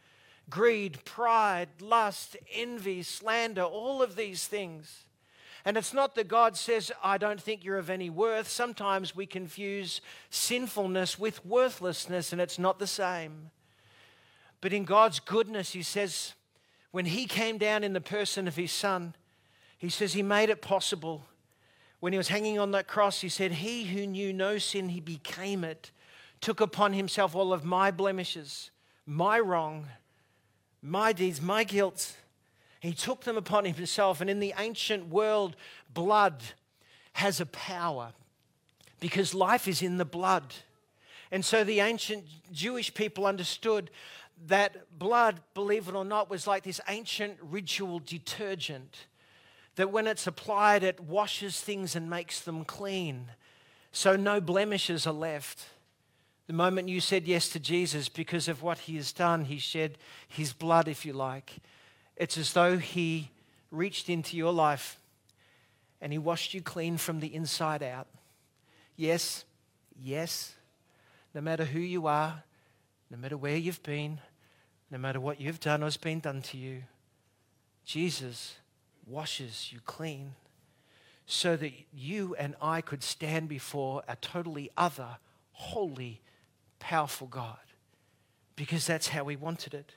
Greed, 0.51 1.03
pride, 1.07 1.69
lust, 1.81 2.37
envy, 2.53 3.03
slander, 3.03 3.63
all 3.63 4.03
of 4.03 4.17
these 4.17 4.47
things. 4.47 5.07
And 5.65 5.77
it's 5.77 5.95
not 5.95 6.15
that 6.17 6.27
God 6.27 6.57
says, 6.57 6.91
I 7.03 7.19
don't 7.19 7.41
think 7.41 7.65
you're 7.65 7.79
of 7.79 7.91
any 7.91 8.11
worth. 8.11 8.49
Sometimes 8.49 9.15
we 9.15 9.27
confuse 9.27 10.01
sinfulness 10.29 11.19
with 11.19 11.45
worthlessness, 11.47 12.33
and 12.33 12.41
it's 12.41 12.59
not 12.59 12.79
the 12.79 12.87
same. 12.87 13.51
But 14.61 14.73
in 14.73 14.85
God's 14.85 15.21
goodness, 15.21 15.73
He 15.73 15.83
says, 15.83 16.35
when 16.91 17.07
He 17.07 17.27
came 17.27 17.59
down 17.59 17.85
in 17.85 17.93
the 17.93 18.01
person 18.01 18.49
of 18.49 18.57
His 18.57 18.73
Son, 18.73 19.15
He 19.79 19.89
says 19.89 20.15
He 20.15 20.23
made 20.23 20.51
it 20.51 20.63
possible. 20.63 21.25
When 22.01 22.13
He 22.13 22.19
was 22.19 22.29
hanging 22.29 22.59
on 22.59 22.73
that 22.73 22.89
cross, 22.89 23.21
He 23.21 23.29
said, 23.29 23.53
He 23.53 23.85
who 23.85 24.05
knew 24.05 24.33
no 24.33 24.59
sin, 24.59 24.89
He 24.89 25.01
became 25.01 25.63
it, 25.63 25.93
took 26.41 26.61
upon 26.61 26.93
Himself 26.93 27.37
all 27.37 27.53
of 27.53 27.65
my 27.65 27.93
blemishes, 27.93 28.73
my 29.07 29.39
wrong, 29.39 29.87
my 30.83 31.13
deeds, 31.13 31.41
my 31.41 31.63
guilt 31.63 32.17
he 32.83 32.93
took 32.93 33.23
them 33.23 33.37
upon 33.37 33.65
himself. 33.65 34.21
And 34.21 34.29
in 34.29 34.41
the 34.41 34.55
ancient 34.59 35.09
world, 35.09 35.55
blood 35.95 36.43
has 37.13 37.41
a 37.41 37.47
power 37.47 38.13
because 38.99 39.35
life 39.35 39.69
is 39.69 39.83
in 39.83 39.99
the 39.99 40.05
blood. 40.05 40.53
And 41.31 41.45
so 41.45 41.63
the 41.63 41.79
ancient 41.79 42.25
Jewish 42.51 42.93
people 42.93 43.25
understood 43.25 43.89
that 44.49 44.99
blood, 44.99 45.39
believe 45.55 45.87
it 45.87 45.95
or 45.95 46.05
not, 46.05 46.29
was 46.29 46.49
like 46.49 46.65
this 46.65 46.81
ancient 46.89 47.39
ritual 47.41 48.01
detergent. 48.01 49.07
That 49.77 49.93
when 49.93 50.09
it's 50.09 50.27
applied, 50.27 50.83
it 50.83 50.99
washes 50.99 51.61
things 51.61 51.95
and 51.95 52.11
makes 52.11 52.41
them 52.41 52.65
clean. 52.65 53.27
So 53.93 54.17
no 54.17 54.41
blemishes 54.41 55.07
are 55.07 55.13
left. 55.13 55.67
The 56.49 56.53
moment 56.53 56.89
you 56.89 57.01
said 57.01 57.29
yes 57.29 57.49
to 57.51 57.61
Jesus 57.61 58.09
because 58.09 58.49
of 58.49 58.61
what 58.61 58.79
he 58.79 58.97
has 58.97 59.13
done, 59.13 59.45
he 59.45 59.59
shed 59.59 59.99
his 60.27 60.53
blood, 60.53 60.89
if 60.89 61.07
you 61.07 61.13
like. 61.13 61.61
It's 62.23 62.39
as 62.39 62.53
though 62.53 62.79
He 62.79 63.33
reached 63.73 64.09
into 64.09 64.37
your 64.37 64.53
life 64.53 65.01
and 66.01 66.13
He 66.13 66.19
washed 66.21 66.55
you 66.55 66.63
clean 66.63 66.97
from 66.97 67.19
the 67.19 67.35
inside 67.35 67.83
out. 67.83 68.07
Yes, 68.95 69.45
yes, 70.01 70.55
no 71.35 71.41
matter 71.41 71.65
who 71.65 71.81
you 71.81 72.07
are, 72.07 72.45
no 73.11 73.17
matter 73.17 73.37
where 73.37 73.57
you've 73.57 73.83
been, 73.83 74.21
no 74.89 74.99
matter 74.99 75.19
what 75.19 75.41
you've 75.41 75.59
done 75.59 75.83
or 75.83 75.87
has 75.87 75.97
been 75.97 76.21
done 76.21 76.43
to 76.43 76.57
you, 76.57 76.85
Jesus 77.85 78.55
washes 79.05 79.71
you 79.73 79.81
clean 79.85 80.37
so 81.27 81.57
that 81.57 81.73
you 81.93 82.37
and 82.39 82.55
I 82.63 82.83
could 82.83 83.03
stand 83.03 83.49
before 83.49 84.05
a 84.07 84.15
totally 84.15 84.71
other, 84.77 85.17
holy, 85.51 86.21
powerful 86.79 87.27
God 87.27 87.59
because 88.55 88.87
that's 88.87 89.09
how 89.09 89.27
He 89.27 89.35
wanted 89.35 89.75
it. 89.75 89.97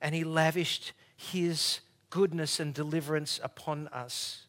And 0.00 0.14
He 0.14 0.22
lavished 0.22 0.92
his 1.16 1.80
goodness 2.10 2.60
and 2.60 2.72
deliverance 2.72 3.40
upon 3.42 3.88
us. 3.88 4.46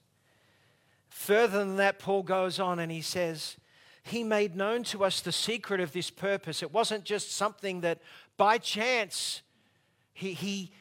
Further 1.09 1.59
than 1.59 1.77
that, 1.77 1.97
Paul 1.97 2.23
goes 2.23 2.59
on 2.59 2.79
and 2.79 2.91
he 2.91 3.01
says, 3.01 3.57
He 4.03 4.23
made 4.23 4.55
known 4.55 4.83
to 4.85 5.03
us 5.03 5.21
the 5.21 5.31
secret 5.31 5.79
of 5.79 5.91
this 5.91 6.09
purpose. 6.09 6.61
It 6.61 6.71
wasn't 6.71 7.05
just 7.05 7.31
something 7.31 7.81
that 7.81 7.99
by 8.37 8.59
chance 8.59 9.41
he, 10.13 10.33
he, 10.33 10.71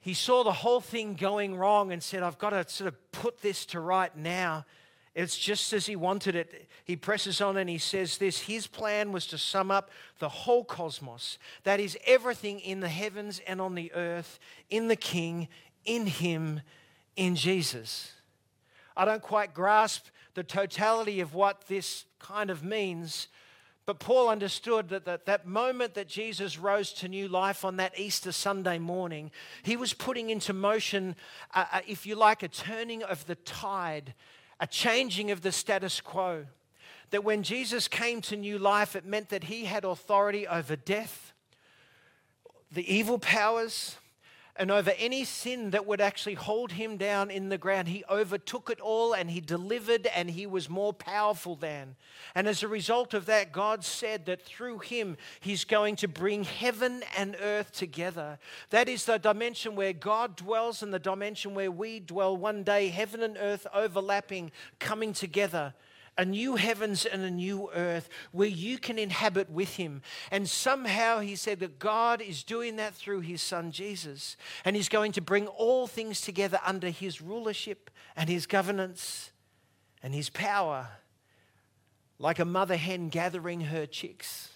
he 0.00 0.14
saw 0.14 0.42
the 0.42 0.52
whole 0.52 0.80
thing 0.80 1.14
going 1.14 1.54
wrong 1.54 1.92
and 1.92 2.02
said, 2.02 2.22
I've 2.22 2.38
got 2.38 2.50
to 2.50 2.68
sort 2.68 2.88
of 2.88 3.12
put 3.12 3.40
this 3.40 3.64
to 3.66 3.80
right 3.80 4.14
now. 4.16 4.64
It's 5.20 5.36
just 5.36 5.72
as 5.74 5.84
he 5.84 5.96
wanted 5.96 6.34
it. 6.34 6.66
He 6.84 6.96
presses 6.96 7.42
on 7.42 7.58
and 7.58 7.68
he 7.68 7.76
says 7.76 8.16
this 8.16 8.40
His 8.40 8.66
plan 8.66 9.12
was 9.12 9.26
to 9.26 9.38
sum 9.38 9.70
up 9.70 9.90
the 10.18 10.28
whole 10.28 10.64
cosmos. 10.64 11.38
That 11.64 11.78
is 11.78 11.98
everything 12.06 12.60
in 12.60 12.80
the 12.80 12.88
heavens 12.88 13.40
and 13.46 13.60
on 13.60 13.74
the 13.74 13.92
earth, 13.92 14.38
in 14.70 14.88
the 14.88 14.96
King, 14.96 15.48
in 15.84 16.06
Him, 16.06 16.62
in 17.16 17.36
Jesus. 17.36 18.12
I 18.96 19.04
don't 19.04 19.22
quite 19.22 19.52
grasp 19.52 20.06
the 20.34 20.42
totality 20.42 21.20
of 21.20 21.34
what 21.34 21.66
this 21.66 22.06
kind 22.18 22.48
of 22.48 22.64
means, 22.64 23.28
but 23.84 23.98
Paul 23.98 24.28
understood 24.28 24.88
that, 24.88 25.04
that 25.04 25.26
that 25.26 25.46
moment 25.46 25.94
that 25.94 26.08
Jesus 26.08 26.58
rose 26.58 26.92
to 26.94 27.08
new 27.08 27.28
life 27.28 27.64
on 27.64 27.76
that 27.76 27.98
Easter 27.98 28.32
Sunday 28.32 28.78
morning, 28.78 29.32
he 29.64 29.76
was 29.76 29.92
putting 29.92 30.30
into 30.30 30.54
motion, 30.54 31.14
uh, 31.54 31.66
uh 31.72 31.80
if 31.86 32.06
you 32.06 32.14
like, 32.14 32.42
a 32.42 32.48
turning 32.48 33.02
of 33.02 33.26
the 33.26 33.34
tide 33.34 34.14
a 34.60 34.66
changing 34.66 35.30
of 35.30 35.40
the 35.40 35.50
status 35.50 36.00
quo. 36.00 36.46
That 37.10 37.24
when 37.24 37.42
Jesus 37.42 37.88
came 37.88 38.20
to 38.22 38.36
new 38.36 38.58
life, 38.58 38.94
it 38.94 39.04
meant 39.04 39.30
that 39.30 39.44
he 39.44 39.64
had 39.64 39.84
authority 39.84 40.46
over 40.46 40.76
death, 40.76 41.32
the 42.70 42.94
evil 42.94 43.18
powers, 43.18 43.96
and 44.56 44.70
over 44.70 44.92
any 44.98 45.24
sin 45.24 45.70
that 45.70 45.86
would 45.86 46.00
actually 46.00 46.34
hold 46.34 46.72
him 46.72 46.96
down 46.96 47.30
in 47.30 47.48
the 47.48 47.58
ground. 47.58 47.88
He 47.88 48.04
overtook 48.10 48.70
it 48.70 48.80
all 48.80 49.12
and 49.12 49.30
he 49.30 49.40
delivered 49.40 50.06
and 50.08 50.30
he 50.30 50.46
was 50.46 50.68
more 50.68 50.92
powerful 50.92 51.56
than. 51.56 51.96
And 52.34 52.46
as 52.46 52.62
a 52.62 52.68
result 52.68 53.14
of 53.14 53.26
that, 53.26 53.52
God 53.52 53.84
said 53.84 54.26
that 54.26 54.42
through 54.42 54.80
him, 54.80 55.16
he's 55.40 55.64
going 55.64 55.96
to 55.96 56.08
bring 56.08 56.44
heaven 56.44 57.02
and 57.16 57.36
earth 57.40 57.72
together. 57.72 58.38
That 58.70 58.88
is 58.88 59.04
the 59.04 59.18
dimension 59.18 59.76
where 59.76 59.92
God 59.92 60.36
dwells 60.36 60.82
and 60.82 60.92
the 60.92 60.98
dimension 60.98 61.54
where 61.54 61.70
we 61.70 62.00
dwell 62.00 62.36
one 62.36 62.62
day, 62.62 62.88
heaven 62.88 63.22
and 63.22 63.36
earth 63.38 63.66
overlapping, 63.72 64.52
coming 64.78 65.12
together 65.12 65.74
a 66.18 66.24
new 66.24 66.56
heavens 66.56 67.06
and 67.06 67.22
a 67.22 67.30
new 67.30 67.70
earth 67.74 68.08
where 68.32 68.48
you 68.48 68.78
can 68.78 68.98
inhabit 68.98 69.50
with 69.50 69.76
him. 69.76 70.02
And 70.30 70.48
somehow 70.48 71.20
he 71.20 71.36
said 71.36 71.60
that 71.60 71.78
God 71.78 72.20
is 72.20 72.42
doing 72.42 72.76
that 72.76 72.94
through 72.94 73.20
his 73.20 73.40
son 73.40 73.72
Jesus. 73.72 74.36
And 74.64 74.76
he's 74.76 74.88
going 74.88 75.12
to 75.12 75.20
bring 75.20 75.46
all 75.46 75.86
things 75.86 76.20
together 76.20 76.60
under 76.64 76.88
his 76.88 77.20
rulership 77.20 77.90
and 78.16 78.28
his 78.28 78.46
governance 78.46 79.32
and 80.02 80.14
his 80.14 80.30
power, 80.30 80.88
like 82.18 82.38
a 82.38 82.44
mother 82.44 82.76
hen 82.76 83.08
gathering 83.08 83.62
her 83.62 83.86
chicks. 83.86 84.50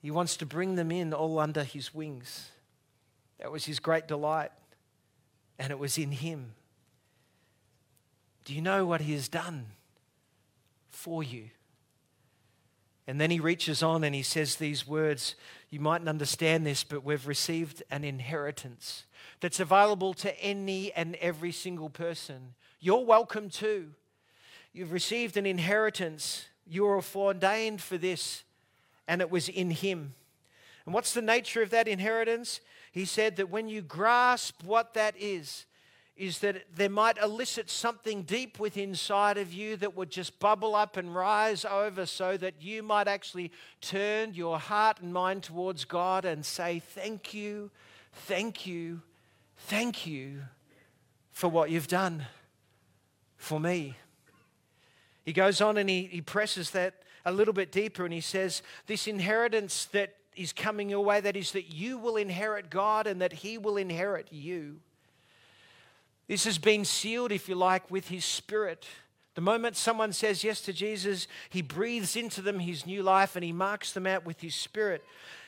He 0.00 0.10
wants 0.10 0.36
to 0.38 0.46
bring 0.46 0.76
them 0.76 0.90
in 0.90 1.12
all 1.12 1.38
under 1.38 1.62
his 1.62 1.94
wings. 1.94 2.50
That 3.38 3.52
was 3.52 3.64
his 3.64 3.80
great 3.80 4.08
delight, 4.08 4.50
and 5.58 5.70
it 5.70 5.78
was 5.78 5.98
in 5.98 6.10
him. 6.10 6.52
Do 8.44 8.54
you 8.54 8.62
know 8.62 8.86
what 8.86 9.02
he 9.02 9.12
has 9.12 9.28
done? 9.28 9.66
For 11.00 11.22
you. 11.22 11.48
And 13.06 13.20
then 13.20 13.30
he 13.30 13.40
reaches 13.40 13.82
on 13.82 14.04
and 14.04 14.14
he 14.14 14.22
says 14.22 14.56
these 14.56 14.86
words. 14.86 15.34
You 15.70 15.80
mightn't 15.80 16.08
understand 16.08 16.66
this, 16.66 16.84
but 16.84 17.02
we've 17.02 17.26
received 17.26 17.82
an 17.90 18.04
inheritance 18.04 19.04
that's 19.40 19.60
available 19.60 20.12
to 20.14 20.38
any 20.40 20.92
and 20.92 21.16
every 21.16 21.52
single 21.52 21.88
person. 21.88 22.54
You're 22.78 23.04
welcome 23.04 23.48
too. 23.48 23.92
You've 24.72 24.92
received 24.92 25.36
an 25.36 25.46
inheritance. 25.46 26.46
You 26.66 26.84
were 26.84 27.02
foreordained 27.02 27.80
for 27.80 27.98
this, 27.98 28.44
and 29.08 29.20
it 29.20 29.30
was 29.30 29.48
in 29.48 29.70
him. 29.70 30.14
And 30.84 30.94
what's 30.94 31.14
the 31.14 31.22
nature 31.22 31.62
of 31.62 31.70
that 31.70 31.88
inheritance? 31.88 32.60
He 32.92 33.06
said 33.06 33.36
that 33.36 33.50
when 33.50 33.68
you 33.68 33.82
grasp 33.82 34.62
what 34.62 34.94
that 34.94 35.14
is, 35.18 35.64
is 36.20 36.40
that 36.40 36.66
there 36.76 36.90
might 36.90 37.16
elicit 37.16 37.70
something 37.70 38.22
deep 38.24 38.58
within 38.58 38.90
inside 38.90 39.38
of 39.38 39.54
you 39.54 39.74
that 39.76 39.96
would 39.96 40.10
just 40.10 40.38
bubble 40.38 40.74
up 40.74 40.98
and 40.98 41.14
rise 41.14 41.64
over 41.64 42.04
so 42.04 42.36
that 42.36 42.54
you 42.60 42.82
might 42.82 43.08
actually 43.08 43.50
turn 43.80 44.34
your 44.34 44.58
heart 44.58 45.00
and 45.00 45.14
mind 45.14 45.42
towards 45.42 45.86
God 45.86 46.26
and 46.26 46.44
say, 46.44 46.80
Thank 46.80 47.32
you, 47.32 47.70
thank 48.12 48.66
you, 48.66 49.00
thank 49.56 50.06
you 50.06 50.42
for 51.30 51.48
what 51.48 51.70
you've 51.70 51.88
done 51.88 52.26
for 53.38 53.58
me. 53.58 53.96
He 55.24 55.32
goes 55.32 55.62
on 55.62 55.78
and 55.78 55.88
he, 55.88 56.02
he 56.02 56.20
presses 56.20 56.72
that 56.72 56.96
a 57.24 57.32
little 57.32 57.54
bit 57.54 57.72
deeper 57.72 58.04
and 58.04 58.12
he 58.12 58.20
says, 58.20 58.62
This 58.86 59.06
inheritance 59.06 59.86
that 59.92 60.16
is 60.36 60.52
coming 60.52 60.90
your 60.90 61.04
way, 61.04 61.20
that 61.20 61.36
is 61.36 61.52
that 61.52 61.72
you 61.72 61.96
will 61.96 62.16
inherit 62.16 62.68
God 62.68 63.06
and 63.06 63.20
that 63.20 63.32
He 63.32 63.58
will 63.58 63.76
inherit 63.76 64.28
you. 64.30 64.80
This 66.30 66.44
has 66.44 66.58
been 66.58 66.84
sealed, 66.84 67.32
if 67.32 67.48
you 67.48 67.56
like, 67.56 67.90
with 67.90 68.06
His 68.06 68.24
Spirit. 68.24 68.86
The 69.34 69.40
moment 69.40 69.74
someone 69.74 70.12
says 70.12 70.44
yes 70.44 70.60
to 70.60 70.72
Jesus, 70.72 71.26
He 71.48 71.60
breathes 71.60 72.14
into 72.14 72.40
them 72.40 72.60
His 72.60 72.86
new 72.86 73.02
life 73.02 73.34
and 73.34 73.44
He 73.44 73.52
marks 73.52 73.92
them 73.92 74.06
out 74.06 74.24
with 74.24 74.40
His 74.40 74.54
Spirit. 74.54 75.04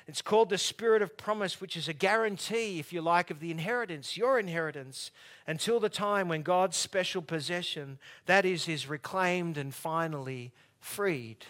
It's 0.09 0.23
called 0.23 0.49
the 0.49 0.59
Spirit 0.59 1.01
of 1.01 1.16
promise, 1.16 1.61
which 1.61 1.77
is 1.77 1.87
a 1.87 1.92
guarantee, 1.92 2.81
if 2.81 2.92
you 2.92 3.01
like, 3.01 3.31
of 3.31 3.38
the 3.38 3.53
inheritance, 3.53 4.16
your 4.16 4.40
inheritance, 4.40 5.12
until 5.47 5.79
the 5.79 5.88
time 5.88 6.27
when 6.27 6.42
God's 6.42 6.77
special 6.77 7.23
possession, 7.23 8.01
that 8.27 8.45
is, 8.45 8.66
is 8.66 8.88
reclaimed 8.88 9.57
and 9.57 9.73
finally 9.73 10.51
freed. 10.81 11.47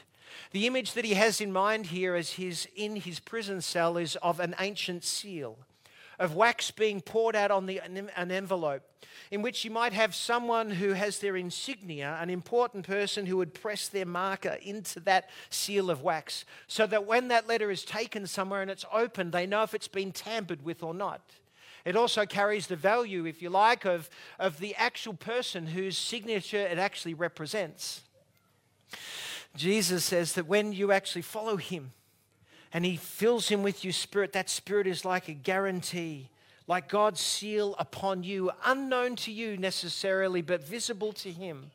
The 0.50 0.66
image 0.66 0.92
that 0.92 1.06
he 1.06 1.14
has 1.14 1.40
in 1.40 1.54
mind 1.54 1.86
here 1.86 2.16
as 2.16 2.32
he's 2.32 2.66
in 2.76 2.96
his 2.96 3.18
prison 3.18 3.62
cell 3.62 3.96
is 3.96 4.14
of 4.16 4.40
an 4.40 4.54
ancient 4.58 5.04
seal 5.04 5.56
of 6.22 6.36
wax 6.36 6.70
being 6.70 7.00
poured 7.00 7.34
out 7.34 7.50
on 7.50 7.66
the, 7.66 7.80
an 7.80 8.30
envelope, 8.30 8.82
in 9.32 9.42
which 9.42 9.64
you 9.64 9.72
might 9.72 9.92
have 9.92 10.14
someone 10.14 10.70
who 10.70 10.92
has 10.92 11.18
their 11.18 11.36
insignia, 11.36 12.16
an 12.20 12.30
important 12.30 12.86
person 12.86 13.26
who 13.26 13.36
would 13.36 13.52
press 13.52 13.88
their 13.88 14.06
marker 14.06 14.56
into 14.62 15.00
that 15.00 15.28
seal 15.50 15.90
of 15.90 16.02
wax, 16.02 16.44
so 16.68 16.86
that 16.86 17.06
when 17.06 17.26
that 17.26 17.48
letter 17.48 17.72
is 17.72 17.84
taken 17.84 18.24
somewhere 18.24 18.62
and 18.62 18.70
it's 18.70 18.84
opened, 18.92 19.32
they 19.32 19.46
know 19.46 19.64
if 19.64 19.74
it's 19.74 19.88
been 19.88 20.12
tampered 20.12 20.64
with 20.64 20.84
or 20.84 20.94
not. 20.94 21.22
It 21.84 21.96
also 21.96 22.24
carries 22.24 22.68
the 22.68 22.76
value, 22.76 23.26
if 23.26 23.42
you 23.42 23.50
like, 23.50 23.84
of, 23.84 24.08
of 24.38 24.60
the 24.60 24.76
actual 24.76 25.14
person 25.14 25.66
whose 25.66 25.98
signature 25.98 26.64
it 26.64 26.78
actually 26.78 27.14
represents. 27.14 28.02
Jesus 29.56 30.04
says 30.04 30.34
that 30.34 30.46
when 30.46 30.72
you 30.72 30.92
actually 30.92 31.22
follow 31.22 31.56
him, 31.56 31.90
and 32.72 32.84
He 32.84 32.96
fills 32.96 33.48
him 33.48 33.62
with 33.62 33.84
your 33.84 33.92
spirit, 33.92 34.32
that 34.32 34.48
spirit 34.48 34.86
is 34.86 35.04
like 35.04 35.28
a 35.28 35.34
guarantee, 35.34 36.30
like 36.66 36.88
God's 36.88 37.20
seal 37.20 37.74
upon 37.78 38.22
you, 38.22 38.50
unknown 38.64 39.16
to 39.16 39.32
you 39.32 39.56
necessarily, 39.56 40.42
but 40.42 40.64
visible 40.64 41.12
to 41.14 41.30
Him, 41.30 41.70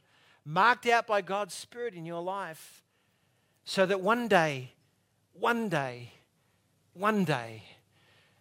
marked 0.46 0.88
out 0.88 1.06
by 1.06 1.22
God's 1.22 1.54
Spirit 1.54 1.94
in 1.94 2.06
your 2.06 2.22
life, 2.22 2.82
so 3.66 3.86
that 3.86 4.02
one 4.02 4.28
day, 4.28 4.72
one 5.34 5.70
day, 5.70 6.14
one 6.94 7.26
day, 7.26 7.64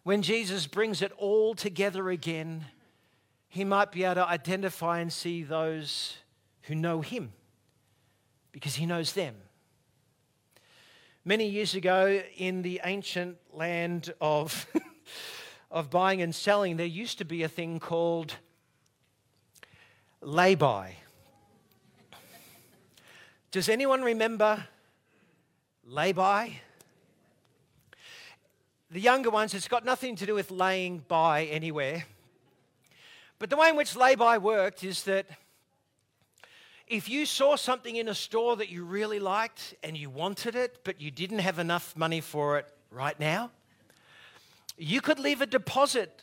when 0.04 0.22
Jesus 0.22 0.66
brings 0.66 1.02
it 1.02 1.12
all 1.18 1.54
together 1.54 2.10
again, 2.10 2.66
He 3.48 3.64
might 3.64 3.90
be 3.90 4.04
able 4.04 4.14
to 4.16 4.28
identify 4.28 5.00
and 5.00 5.12
see 5.12 5.42
those 5.42 6.16
who 6.62 6.74
know 6.74 7.00
Him 7.00 7.32
because 8.52 8.76
He 8.76 8.86
knows 8.86 9.12
them. 9.12 9.34
Many 11.28 11.48
years 11.48 11.74
ago, 11.74 12.22
in 12.36 12.62
the 12.62 12.80
ancient 12.84 13.38
land 13.52 14.14
of, 14.20 14.64
of 15.72 15.90
buying 15.90 16.22
and 16.22 16.32
selling, 16.32 16.76
there 16.76 16.86
used 16.86 17.18
to 17.18 17.24
be 17.24 17.42
a 17.42 17.48
thing 17.48 17.80
called 17.80 18.36
lay-by. 20.20 20.94
Does 23.50 23.68
anyone 23.68 24.02
remember 24.02 24.68
lay-by? 25.84 26.60
The 28.92 29.00
younger 29.00 29.30
ones, 29.30 29.52
it's 29.52 29.66
got 29.66 29.84
nothing 29.84 30.14
to 30.14 30.26
do 30.26 30.34
with 30.36 30.52
laying 30.52 30.98
by 31.08 31.46
anywhere. 31.46 32.04
But 33.40 33.50
the 33.50 33.56
way 33.56 33.68
in 33.68 33.74
which 33.74 33.96
lay-by 33.96 34.38
worked 34.38 34.84
is 34.84 35.02
that 35.02 35.26
if 36.86 37.08
you 37.08 37.26
saw 37.26 37.56
something 37.56 37.96
in 37.96 38.08
a 38.08 38.14
store 38.14 38.56
that 38.56 38.68
you 38.68 38.84
really 38.84 39.18
liked 39.18 39.74
and 39.82 39.96
you 39.96 40.08
wanted 40.08 40.54
it, 40.54 40.78
but 40.84 41.00
you 41.00 41.10
didn't 41.10 41.40
have 41.40 41.58
enough 41.58 41.96
money 41.96 42.20
for 42.20 42.58
it 42.58 42.66
right 42.90 43.18
now, 43.18 43.50
you 44.78 45.00
could 45.00 45.18
leave 45.18 45.40
a 45.40 45.46
deposit. 45.46 46.22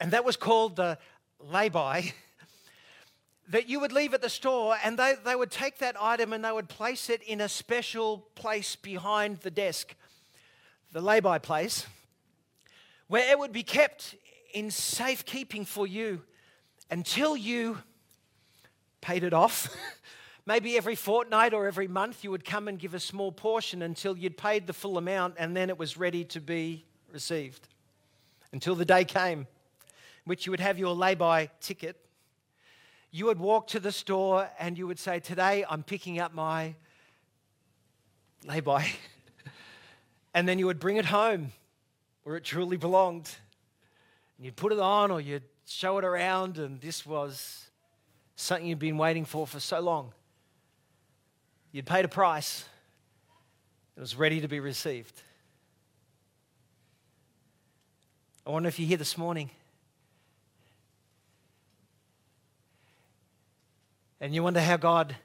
And 0.00 0.12
that 0.12 0.24
was 0.24 0.36
called 0.36 0.76
the 0.76 0.98
lay-by. 1.40 2.14
that 3.48 3.68
you 3.68 3.80
would 3.80 3.92
leave 3.92 4.14
at 4.14 4.22
the 4.22 4.28
store 4.30 4.76
and 4.84 4.98
they, 4.98 5.14
they 5.24 5.34
would 5.34 5.50
take 5.50 5.78
that 5.78 5.96
item 6.00 6.32
and 6.32 6.44
they 6.44 6.52
would 6.52 6.68
place 6.68 7.10
it 7.10 7.22
in 7.22 7.40
a 7.40 7.48
special 7.48 8.28
place 8.34 8.76
behind 8.76 9.38
the 9.38 9.50
desk, 9.50 9.94
the 10.92 11.00
lay-by 11.00 11.38
place, 11.38 11.86
where 13.08 13.30
it 13.30 13.38
would 13.38 13.52
be 13.52 13.62
kept 13.62 14.14
in 14.54 14.70
safekeeping 14.70 15.64
for 15.64 15.86
you 15.86 16.22
until 16.90 17.36
you 17.36 17.78
paid 19.00 19.24
it 19.24 19.32
off. 19.32 19.74
Maybe 20.46 20.76
every 20.76 20.94
fortnight 20.94 21.52
or 21.52 21.66
every 21.66 21.88
month 21.88 22.24
you 22.24 22.30
would 22.30 22.44
come 22.44 22.68
and 22.68 22.78
give 22.78 22.94
a 22.94 23.00
small 23.00 23.30
portion 23.30 23.82
until 23.82 24.16
you'd 24.16 24.38
paid 24.38 24.66
the 24.66 24.72
full 24.72 24.96
amount 24.96 25.34
and 25.38 25.56
then 25.56 25.68
it 25.68 25.78
was 25.78 25.96
ready 25.96 26.24
to 26.24 26.40
be 26.40 26.86
received. 27.12 27.68
Until 28.52 28.74
the 28.74 28.86
day 28.86 29.04
came, 29.04 29.46
which 30.24 30.46
you 30.46 30.50
would 30.50 30.60
have 30.60 30.78
your 30.78 30.94
lay-by 30.94 31.50
ticket. 31.60 31.96
You 33.10 33.26
would 33.26 33.38
walk 33.38 33.68
to 33.68 33.80
the 33.80 33.92
store 33.92 34.48
and 34.58 34.78
you 34.78 34.86
would 34.86 34.98
say, 34.98 35.20
Today 35.20 35.64
I'm 35.68 35.82
picking 35.82 36.18
up 36.18 36.32
my 36.32 36.74
lay-by. 38.46 38.90
and 40.34 40.48
then 40.48 40.58
you 40.58 40.66
would 40.66 40.80
bring 40.80 40.96
it 40.96 41.04
home 41.04 41.52
where 42.24 42.36
it 42.36 42.44
truly 42.44 42.76
belonged. 42.76 43.30
And 44.36 44.44
you'd 44.44 44.56
put 44.56 44.72
it 44.72 44.78
on 44.78 45.10
or 45.10 45.20
you'd 45.20 45.44
show 45.66 45.98
it 45.98 46.04
around, 46.04 46.58
and 46.58 46.80
this 46.80 47.04
was 47.04 47.67
something 48.40 48.68
you've 48.68 48.78
been 48.78 48.98
waiting 48.98 49.24
for 49.24 49.46
for 49.46 49.58
so 49.58 49.80
long. 49.80 50.12
You'd 51.72 51.86
paid 51.86 52.04
a 52.04 52.08
price, 52.08 52.64
it 53.96 54.00
was 54.00 54.14
ready 54.14 54.40
to 54.40 54.48
be 54.48 54.60
received. 54.60 55.20
I 58.46 58.50
wonder 58.50 58.68
if 58.68 58.78
you're 58.78 58.88
here 58.88 58.96
this 58.96 59.18
morning 59.18 59.50
and 64.20 64.32
you 64.34 64.42
wonder 64.42 64.60
how 64.60 64.76
God 64.76 65.16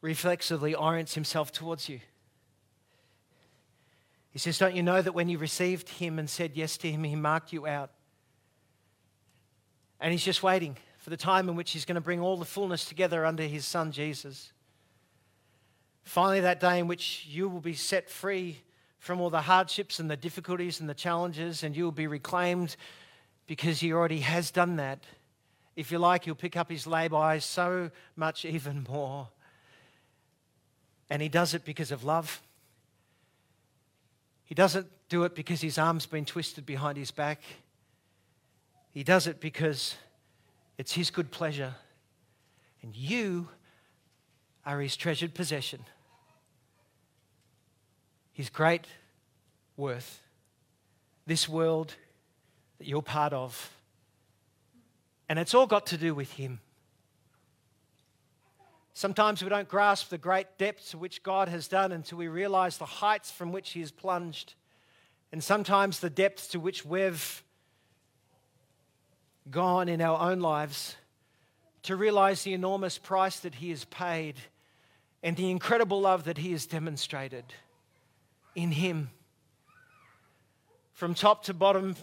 reflexively 0.00 0.74
orients 0.74 1.14
himself 1.14 1.50
towards 1.50 1.88
you. 1.88 2.00
He 4.30 4.38
says, 4.38 4.56
Don't 4.56 4.74
you 4.74 4.82
know 4.82 5.02
that 5.02 5.12
when 5.12 5.28
you 5.28 5.36
received 5.36 5.88
him 5.88 6.18
and 6.18 6.30
said 6.30 6.52
yes 6.54 6.76
to 6.78 6.90
him, 6.90 7.04
he 7.04 7.16
marked 7.16 7.52
you 7.52 7.66
out? 7.66 7.90
And 10.00 10.12
he's 10.12 10.24
just 10.24 10.42
waiting 10.42 10.76
for 11.02 11.10
the 11.10 11.16
time 11.16 11.48
in 11.48 11.56
which 11.56 11.72
he's 11.72 11.84
going 11.84 11.96
to 11.96 12.00
bring 12.00 12.20
all 12.20 12.36
the 12.36 12.44
fullness 12.44 12.84
together 12.84 13.26
under 13.26 13.42
his 13.42 13.66
son 13.66 13.90
Jesus. 13.90 14.52
Finally, 16.04 16.40
that 16.40 16.60
day 16.60 16.78
in 16.78 16.86
which 16.86 17.26
you 17.28 17.48
will 17.48 17.60
be 17.60 17.74
set 17.74 18.08
free 18.08 18.58
from 19.00 19.20
all 19.20 19.28
the 19.28 19.40
hardships 19.40 19.98
and 19.98 20.08
the 20.08 20.16
difficulties 20.16 20.78
and 20.78 20.88
the 20.88 20.94
challenges, 20.94 21.64
and 21.64 21.76
you 21.76 21.82
will 21.82 21.90
be 21.90 22.06
reclaimed 22.06 22.76
because 23.48 23.80
he 23.80 23.92
already 23.92 24.20
has 24.20 24.52
done 24.52 24.76
that. 24.76 25.00
If 25.74 25.90
you 25.90 25.98
like, 25.98 26.24
he'll 26.24 26.36
pick 26.36 26.56
up 26.56 26.70
his 26.70 26.86
lay-by 26.86 27.40
so 27.40 27.90
much 28.14 28.44
even 28.44 28.86
more. 28.88 29.26
And 31.10 31.20
he 31.20 31.28
does 31.28 31.52
it 31.52 31.64
because 31.64 31.90
of 31.90 32.04
love. 32.04 32.40
He 34.44 34.54
doesn't 34.54 34.86
do 35.08 35.24
it 35.24 35.34
because 35.34 35.60
his 35.60 35.78
arm's 35.78 36.06
been 36.06 36.26
twisted 36.26 36.64
behind 36.64 36.96
his 36.96 37.10
back. 37.10 37.42
He 38.92 39.02
does 39.02 39.26
it 39.26 39.40
because 39.40 39.96
it's 40.78 40.92
his 40.92 41.10
good 41.10 41.30
pleasure. 41.30 41.74
And 42.82 42.96
you 42.96 43.48
are 44.64 44.80
his 44.80 44.96
treasured 44.96 45.34
possession, 45.34 45.84
his 48.32 48.50
great 48.50 48.86
worth. 49.76 50.20
This 51.26 51.48
world 51.48 51.94
that 52.78 52.88
you're 52.88 53.02
part 53.02 53.32
of. 53.32 53.70
And 55.28 55.38
it's 55.38 55.54
all 55.54 55.68
got 55.68 55.86
to 55.86 55.96
do 55.96 56.14
with 56.14 56.32
him. 56.32 56.58
Sometimes 58.94 59.42
we 59.42 59.48
don't 59.48 59.68
grasp 59.68 60.10
the 60.10 60.18
great 60.18 60.58
depths 60.58 60.94
which 60.94 61.22
God 61.22 61.48
has 61.48 61.66
done 61.66 61.92
until 61.92 62.18
we 62.18 62.28
realize 62.28 62.76
the 62.76 62.84
heights 62.84 63.30
from 63.30 63.50
which 63.50 63.70
He 63.70 63.80
has 63.80 63.90
plunged, 63.90 64.54
and 65.32 65.42
sometimes 65.42 66.00
the 66.00 66.10
depths 66.10 66.48
to 66.48 66.60
which 66.60 66.84
we've 66.84 67.42
gone 69.52 69.88
in 69.88 70.00
our 70.00 70.30
own 70.30 70.40
lives 70.40 70.96
to 71.84 71.94
realize 71.94 72.42
the 72.42 72.54
enormous 72.54 72.98
price 72.98 73.38
that 73.40 73.54
He 73.54 73.70
has 73.70 73.84
paid 73.84 74.34
and 75.22 75.36
the 75.36 75.50
incredible 75.50 76.00
love 76.00 76.24
that 76.24 76.38
He 76.38 76.50
has 76.50 76.66
demonstrated 76.66 77.44
in 78.56 78.72
Him. 78.72 79.10
From 80.92 81.14
top 81.14 81.44
to 81.44 81.54
bottom, 81.54 81.94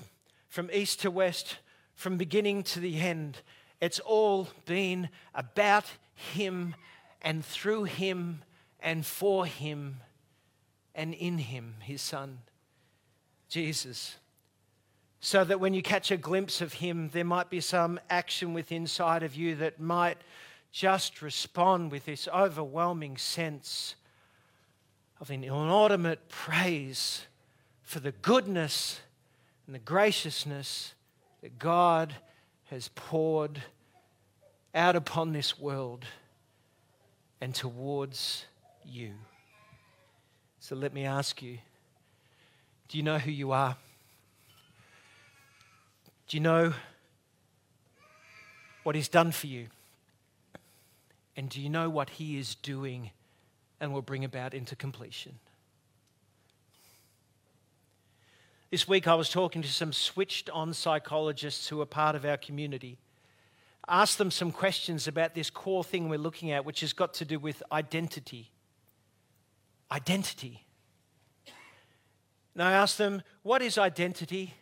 from 0.48 0.70
east 0.72 1.02
to 1.02 1.12
west, 1.12 1.58
from 1.94 2.18
beginning 2.18 2.64
to 2.64 2.80
the 2.80 3.00
end, 3.00 3.40
it's 3.82 4.00
all 4.00 4.50
been 4.66 5.10
about 5.34 5.86
him 6.16 6.76
and 7.22 7.46
through 7.46 7.86
him 7.86 8.44
and 8.80 9.06
for 9.06 9.46
him 9.46 10.02
and 10.94 11.14
in 11.14 11.38
him, 11.38 11.76
his 11.82 12.02
son, 12.02 12.40
Jesus. 13.48 14.18
So 15.30 15.44
that 15.44 15.60
when 15.60 15.76
you 15.76 15.84
catch 15.84 16.10
a 16.10 16.18
glimpse 16.18 16.60
of 16.60 16.74
him, 16.74 17.12
there 17.13 17.24
might 17.24 17.52
be 17.52 17.62
some 17.62 18.00
action 18.10 18.56
within 18.56 18.82
inside 18.82 19.22
of 19.22 19.36
you 19.36 19.54
that 19.58 19.80
might 19.80 20.18
just 20.72 21.22
respond 21.22 21.92
with 21.92 22.06
this 22.06 22.28
overwhelming 22.34 23.15
sense 23.15 23.94
of 25.22 25.30
an 25.30 25.44
inordinate 25.44 26.30
praise 26.30 27.28
for 27.84 28.00
the 28.00 28.12
goodness 28.12 29.02
and 29.68 29.76
the 29.76 29.80
graciousness 29.80 30.96
that 31.44 31.60
God 31.60 32.15
has 32.72 32.88
poured 32.96 33.62
out 34.74 34.96
upon 34.96 35.32
this 35.32 35.60
world 35.60 36.06
and 37.39 37.54
towards 37.54 38.46
you. 38.84 39.12
So 40.60 40.76
let 40.76 40.92
me 40.92 41.06
ask 41.06 41.44
you 41.44 41.60
do 42.88 42.98
you 42.98 43.04
know 43.04 43.20
who 43.20 43.30
you 43.30 43.52
are? 43.52 43.78
Do 46.30 46.38
you 46.38 46.42
know 46.42 46.74
what 48.84 48.96
He's 48.96 49.10
done 49.10 49.34
for 49.34 49.48
you? 49.48 49.68
And 51.36 51.50
do 51.50 51.60
you 51.60 51.70
know 51.70 51.89
what 51.89 52.12
He 52.12 52.38
is 52.38 52.56
doing 52.56 53.12
and 53.82 53.94
will 53.94 54.02
bring 54.02 54.24
about 54.24 54.54
into 54.54 54.78
completion? 54.78 55.39
This 58.72 58.88
week 58.88 59.08
I 59.08 59.15
was 59.15 59.30
talking 59.30 59.62
to 59.62 59.68
some 59.68 59.92
switched 59.92 60.50
on 60.52 60.74
psychologists 60.74 61.68
who 61.68 61.82
are 61.82 61.86
part 61.86 62.15
of 62.15 62.24
our 62.24 62.38
community 62.38 62.98
ask 63.89 64.18
them 64.18 64.32
some 64.32 64.52
questions 64.52 65.08
about 65.08 65.34
this 65.34 65.50
core 65.50 65.84
thing 65.84 66.08
we're 66.08 66.20
looking 66.20 66.52
at, 66.52 66.63
which 66.63 66.82
has 66.82 66.94
got 66.94 67.13
to 67.15 67.26
do 67.26 67.39
with 67.39 67.63
identity. 67.72 68.52
Identity. 69.92 70.65
And 72.54 72.63
I 72.63 72.74
asked 72.74 72.98
them, 72.98 73.24
What 73.42 73.62
is 73.62 73.78
identity? 73.78 74.54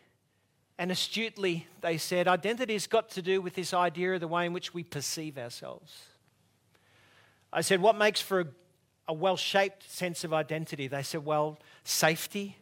And 0.80 0.92
astutely, 0.92 1.68
they 1.82 1.98
said, 1.98 2.28
Identity 2.28 2.74
has 2.74 2.88
got 2.88 3.10
to 3.12 3.22
do 3.22 3.42
with 3.42 3.56
this 3.56 3.74
idea 3.74 4.14
of 4.14 4.20
the 4.20 4.28
way 4.28 4.46
in 4.46 4.54
which 4.54 4.74
we 4.74 4.84
perceive 4.84 5.38
ourselves. 5.38 6.06
I 7.52 7.62
said, 7.62 7.82
What 7.82 7.98
makes 7.98 8.22
for 8.22 8.42
a, 8.42 8.48
a 9.08 9.14
well 9.14 9.38
shaped 9.38 9.90
sense 9.90 10.24
of 10.24 10.34
identity? 10.34 10.88
They 10.88 11.04
said, 11.04 11.26
Well, 11.26 11.58
safety, 11.84 12.58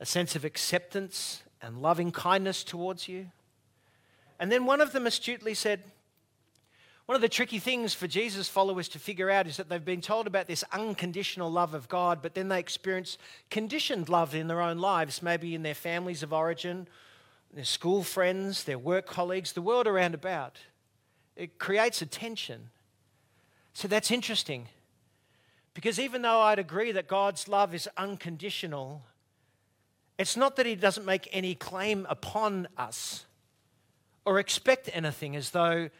a 0.00 0.06
sense 0.06 0.34
of 0.34 0.44
acceptance 0.44 1.42
and 1.62 1.80
loving 1.80 2.10
kindness 2.10 2.64
towards 2.64 3.08
you 3.08 3.26
and 4.38 4.50
then 4.50 4.66
one 4.66 4.80
of 4.80 4.92
them 4.92 5.06
astutely 5.06 5.54
said, 5.54 5.82
one 7.06 7.16
of 7.16 7.20
the 7.20 7.28
tricky 7.28 7.58
things 7.58 7.92
for 7.92 8.06
Jesus' 8.06 8.48
followers 8.48 8.88
to 8.88 8.98
figure 8.98 9.30
out 9.30 9.46
is 9.46 9.58
that 9.58 9.68
they've 9.68 9.84
been 9.84 10.00
told 10.00 10.26
about 10.26 10.46
this 10.46 10.64
unconditional 10.72 11.50
love 11.50 11.74
of 11.74 11.88
God, 11.88 12.20
but 12.22 12.34
then 12.34 12.48
they 12.48 12.58
experience 12.58 13.18
conditioned 13.50 14.08
love 14.08 14.34
in 14.34 14.48
their 14.48 14.62
own 14.62 14.78
lives, 14.78 15.22
maybe 15.22 15.54
in 15.54 15.62
their 15.62 15.74
families 15.74 16.22
of 16.22 16.32
origin, 16.32 16.88
their 17.52 17.64
school 17.64 18.02
friends, 18.02 18.64
their 18.64 18.78
work 18.78 19.06
colleagues, 19.06 19.52
the 19.52 19.60
world 19.60 19.86
around 19.86 20.14
about. 20.14 20.58
It 21.36 21.58
creates 21.58 22.00
a 22.00 22.06
tension. 22.06 22.70
So 23.74 23.86
that's 23.86 24.10
interesting. 24.10 24.68
Because 25.74 26.00
even 26.00 26.22
though 26.22 26.40
I'd 26.40 26.58
agree 26.58 26.92
that 26.92 27.06
God's 27.06 27.48
love 27.48 27.74
is 27.74 27.88
unconditional, 27.98 29.02
it's 30.18 30.38
not 30.38 30.56
that 30.56 30.64
He 30.64 30.74
doesn't 30.74 31.04
make 31.04 31.28
any 31.32 31.54
claim 31.54 32.06
upon 32.08 32.66
us 32.78 33.26
or 34.24 34.38
expect 34.38 34.88
anything 34.94 35.36
as 35.36 35.50
though 35.50 35.90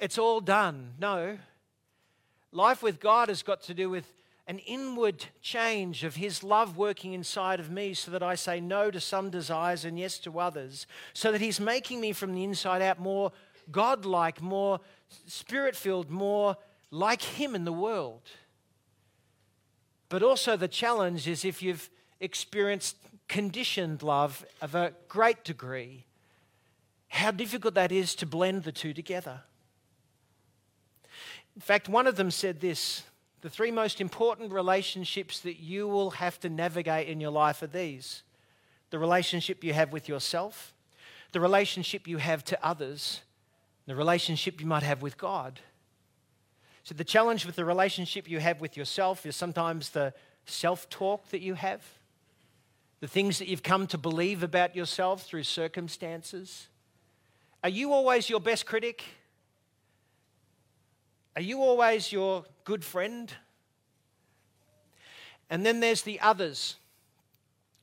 it's 0.00 0.18
all 0.18 0.40
done. 0.40 0.94
No. 0.98 1.38
Life 2.52 2.82
with 2.82 3.00
God 3.00 3.28
has 3.28 3.42
got 3.42 3.62
to 3.64 3.74
do 3.74 3.88
with 3.88 4.12
an 4.46 4.58
inward 4.60 5.26
change 5.40 6.02
of 6.02 6.16
His 6.16 6.42
love 6.42 6.76
working 6.76 7.12
inside 7.12 7.60
of 7.60 7.70
me 7.70 7.94
so 7.94 8.10
that 8.10 8.22
I 8.22 8.34
say 8.34 8.58
no 8.58 8.90
to 8.90 8.98
some 8.98 9.30
desires 9.30 9.84
and 9.84 9.96
yes 9.96 10.18
to 10.20 10.40
others, 10.40 10.86
so 11.14 11.30
that 11.30 11.40
He's 11.40 11.60
making 11.60 12.00
me 12.00 12.12
from 12.12 12.34
the 12.34 12.42
inside 12.42 12.82
out 12.82 12.98
more 12.98 13.30
God-like, 13.70 14.42
more 14.42 14.80
spirit 15.26 15.76
filled, 15.76 16.10
more 16.10 16.56
like 16.90 17.22
Him 17.22 17.54
in 17.54 17.64
the 17.64 17.72
world. 17.72 18.22
But 20.08 20.24
also, 20.24 20.56
the 20.56 20.66
challenge 20.66 21.28
is 21.28 21.44
if 21.44 21.62
you've 21.62 21.88
experienced 22.18 22.96
conditioned 23.28 24.02
love 24.02 24.44
of 24.60 24.74
a 24.74 24.92
great 25.06 25.44
degree, 25.44 26.06
how 27.06 27.30
difficult 27.30 27.74
that 27.74 27.92
is 27.92 28.16
to 28.16 28.26
blend 28.26 28.64
the 28.64 28.72
two 28.72 28.92
together. 28.92 29.42
In 31.54 31.60
fact, 31.60 31.88
one 31.88 32.06
of 32.06 32.16
them 32.16 32.30
said 32.30 32.60
this 32.60 33.02
the 33.40 33.50
three 33.50 33.70
most 33.70 34.00
important 34.00 34.52
relationships 34.52 35.40
that 35.40 35.60
you 35.60 35.88
will 35.88 36.10
have 36.10 36.38
to 36.40 36.50
navigate 36.50 37.08
in 37.08 37.20
your 37.20 37.30
life 37.30 37.62
are 37.62 37.66
these 37.66 38.22
the 38.90 38.98
relationship 38.98 39.62
you 39.62 39.72
have 39.72 39.92
with 39.92 40.08
yourself, 40.08 40.74
the 41.30 41.40
relationship 41.40 42.08
you 42.08 42.18
have 42.18 42.44
to 42.44 42.64
others, 42.64 43.20
the 43.86 43.94
relationship 43.94 44.60
you 44.60 44.66
might 44.66 44.82
have 44.82 45.00
with 45.00 45.16
God. 45.16 45.60
So, 46.82 46.94
the 46.94 47.04
challenge 47.04 47.46
with 47.46 47.56
the 47.56 47.64
relationship 47.64 48.28
you 48.28 48.40
have 48.40 48.60
with 48.60 48.76
yourself 48.76 49.24
is 49.24 49.36
sometimes 49.36 49.90
the 49.90 50.12
self 50.44 50.88
talk 50.90 51.28
that 51.30 51.40
you 51.40 51.54
have, 51.54 51.82
the 53.00 53.06
things 53.06 53.38
that 53.38 53.46
you've 53.46 53.62
come 53.62 53.86
to 53.88 53.98
believe 53.98 54.42
about 54.42 54.74
yourself 54.74 55.24
through 55.24 55.44
circumstances, 55.44 56.66
are 57.62 57.70
you 57.70 57.92
always 57.92 58.28
your 58.28 58.40
best 58.40 58.66
critic? 58.66 59.04
Are 61.36 61.42
you 61.42 61.62
always 61.62 62.10
your 62.10 62.44
good 62.64 62.84
friend? 62.84 63.32
And 65.48 65.64
then 65.64 65.80
there's 65.80 66.02
the 66.02 66.20
others. 66.20 66.76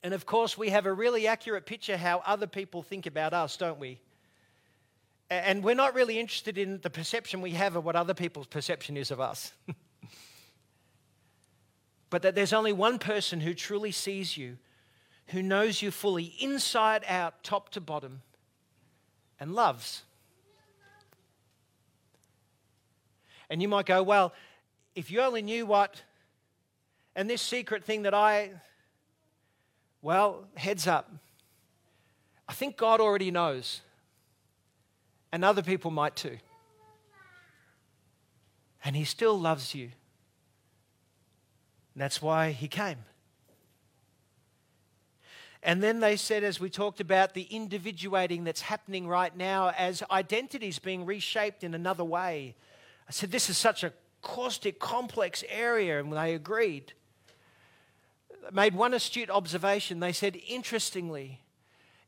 And 0.03 0.13
of 0.13 0.25
course, 0.25 0.57
we 0.57 0.69
have 0.69 0.85
a 0.85 0.93
really 0.93 1.27
accurate 1.27 1.65
picture 1.65 1.97
how 1.97 2.21
other 2.25 2.47
people 2.47 2.81
think 2.81 3.05
about 3.05 3.33
us, 3.33 3.57
don't 3.57 3.79
we? 3.79 3.99
And 5.29 5.63
we're 5.63 5.75
not 5.75 5.93
really 5.93 6.19
interested 6.19 6.57
in 6.57 6.79
the 6.81 6.89
perception 6.89 7.41
we 7.41 7.51
have 7.51 7.75
of 7.75 7.83
what 7.83 7.95
other 7.95 8.13
people's 8.13 8.47
perception 8.47 8.95
is 8.95 9.11
of 9.11 9.19
us. 9.19 9.51
but 12.09 12.21
that 12.21 12.35
there's 12.35 12.53
only 12.53 12.71
one 12.71 12.99
person 12.99 13.41
who 13.41 13.53
truly 13.53 13.91
sees 13.91 14.37
you, 14.37 14.57
who 15.27 15.43
knows 15.43 15.81
you 15.81 15.91
fully, 15.91 16.35
inside 16.39 17.03
out, 17.07 17.43
top 17.43 17.69
to 17.69 17.81
bottom, 17.81 18.21
and 19.39 19.53
loves. 19.53 20.03
And 23.49 23.61
you 23.61 23.67
might 23.67 23.85
go, 23.85 24.03
well, 24.03 24.33
if 24.95 25.11
you 25.11 25.21
only 25.21 25.41
knew 25.41 25.65
what, 25.65 26.01
and 27.15 27.29
this 27.29 27.41
secret 27.41 27.83
thing 27.83 28.03
that 28.03 28.13
I 28.13 28.51
Well, 30.01 30.45
heads 30.55 30.87
up. 30.87 31.11
I 32.47 32.53
think 32.53 32.77
God 32.77 33.01
already 33.01 33.31
knows, 33.31 33.81
and 35.31 35.43
other 35.43 35.61
people 35.61 35.91
might 35.91 36.15
too. 36.15 36.37
And 38.85 38.95
He 38.95 39.03
still 39.03 39.37
loves 39.37 39.75
you. 39.75 39.91
And 41.93 42.01
that's 42.01 42.21
why 42.21 42.51
He 42.51 42.67
came. 42.67 42.99
And 45.63 45.83
then 45.83 45.99
they 45.99 46.15
said, 46.15 46.43
as 46.43 46.59
we 46.59 46.69
talked 46.69 47.01
about, 47.01 47.33
the 47.33 47.41
individuating 47.41 48.45
that's 48.45 48.61
happening 48.61 49.07
right 49.07 49.35
now 49.35 49.71
as 49.77 50.03
identities 50.09 50.79
being 50.79 51.05
reshaped 51.05 51.63
in 51.63 51.73
another 51.73 52.05
way. 52.05 52.55
I 53.07 53.11
said, 53.11 53.31
This 53.31 53.49
is 53.49 53.57
such 53.57 53.83
a 53.83 53.93
caustic, 54.21 54.79
complex 54.79 55.43
area, 55.49 55.99
and 55.99 56.11
they 56.11 56.33
agreed. 56.33 56.93
Made 58.51 58.75
one 58.75 58.93
astute 58.93 59.29
observation. 59.29 59.99
They 59.99 60.13
said, 60.13 60.39
interestingly, 60.47 61.41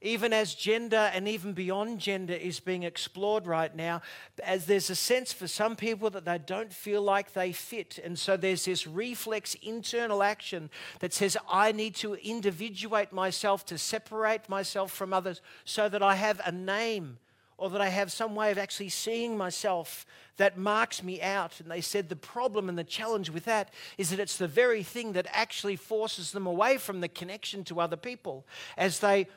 even 0.02 0.32
as 0.32 0.56
gender 0.56 1.12
and 1.14 1.28
even 1.28 1.52
beyond 1.52 2.00
gender 2.00 2.34
is 2.34 2.62
being 2.62 2.84
explored 2.84 3.46
right 3.46 3.76
now, 3.76 4.02
as 4.42 4.66
there's 4.66 4.90
a 4.90 4.96
sense 4.96 5.34
for 5.34 5.48
some 5.48 5.76
people 5.76 6.10
that 6.12 6.24
they 6.24 6.38
don't 6.38 6.72
feel 6.72 7.02
like 7.02 7.34
they 7.34 7.52
fit. 7.52 8.00
And 8.02 8.18
so 8.18 8.38
there's 8.38 8.64
this 8.64 8.88
reflex 8.88 9.56
internal 9.62 10.24
action 10.24 10.70
that 11.00 11.14
says, 11.14 11.36
I 11.50 11.74
need 11.74 11.96
to 11.96 12.16
individuate 12.16 13.12
myself 13.12 13.66
to 13.66 13.78
separate 13.78 14.48
myself 14.48 14.94
from 14.94 15.14
others 15.14 15.42
so 15.66 15.90
that 15.90 16.02
I 16.02 16.16
have 16.16 16.40
a 16.46 16.52
name 16.52 17.18
or 17.60 17.70
that 17.70 17.82
I 17.82 17.90
have 17.90 18.12
some 18.12 18.36
way 18.36 18.52
of 18.52 18.58
actually 18.58 18.90
seeing 18.90 19.38
myself 19.38 20.06
that 20.38 20.58
marks 20.58 21.04
me 21.04 21.22
out. 21.22 21.60
And 21.60 21.70
they 21.70 21.82
said 21.82 22.10
the 22.10 22.16
problem 22.16 22.70
and 22.70 22.78
the 22.78 22.84
challenge 22.84 23.30
with 23.30 23.46
that 23.46 23.74
is 23.98 24.10
that 24.10 24.20
it's 24.20 24.38
the 24.38 24.48
very 24.48 24.82
thing 24.82 25.14
that 25.14 25.28
actually 25.32 25.76
forces 25.76 26.32
them 26.32 26.48
away 26.48 26.78
from 26.78 27.02
the 27.02 27.08
connection 27.08 27.64
to 27.66 27.80
other 27.80 27.98
people 27.98 28.46
as 28.78 29.00
they 29.00 29.28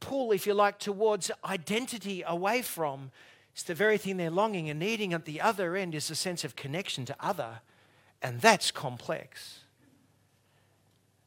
pull, 0.00 0.32
if 0.32 0.46
you 0.46 0.54
like, 0.54 0.78
towards 0.78 1.30
identity 1.44 2.22
away 2.26 2.62
from. 2.62 3.10
It's 3.52 3.64
the 3.64 3.74
very 3.74 3.98
thing 3.98 4.16
they're 4.16 4.30
longing 4.30 4.70
and 4.70 4.78
needing 4.78 5.12
at 5.12 5.24
the 5.24 5.40
other 5.40 5.76
end 5.76 5.94
is 5.94 6.10
a 6.10 6.14
sense 6.14 6.44
of 6.44 6.56
connection 6.56 7.04
to 7.06 7.16
other. 7.20 7.60
And 8.22 8.40
that's 8.40 8.70
complex. 8.70 9.60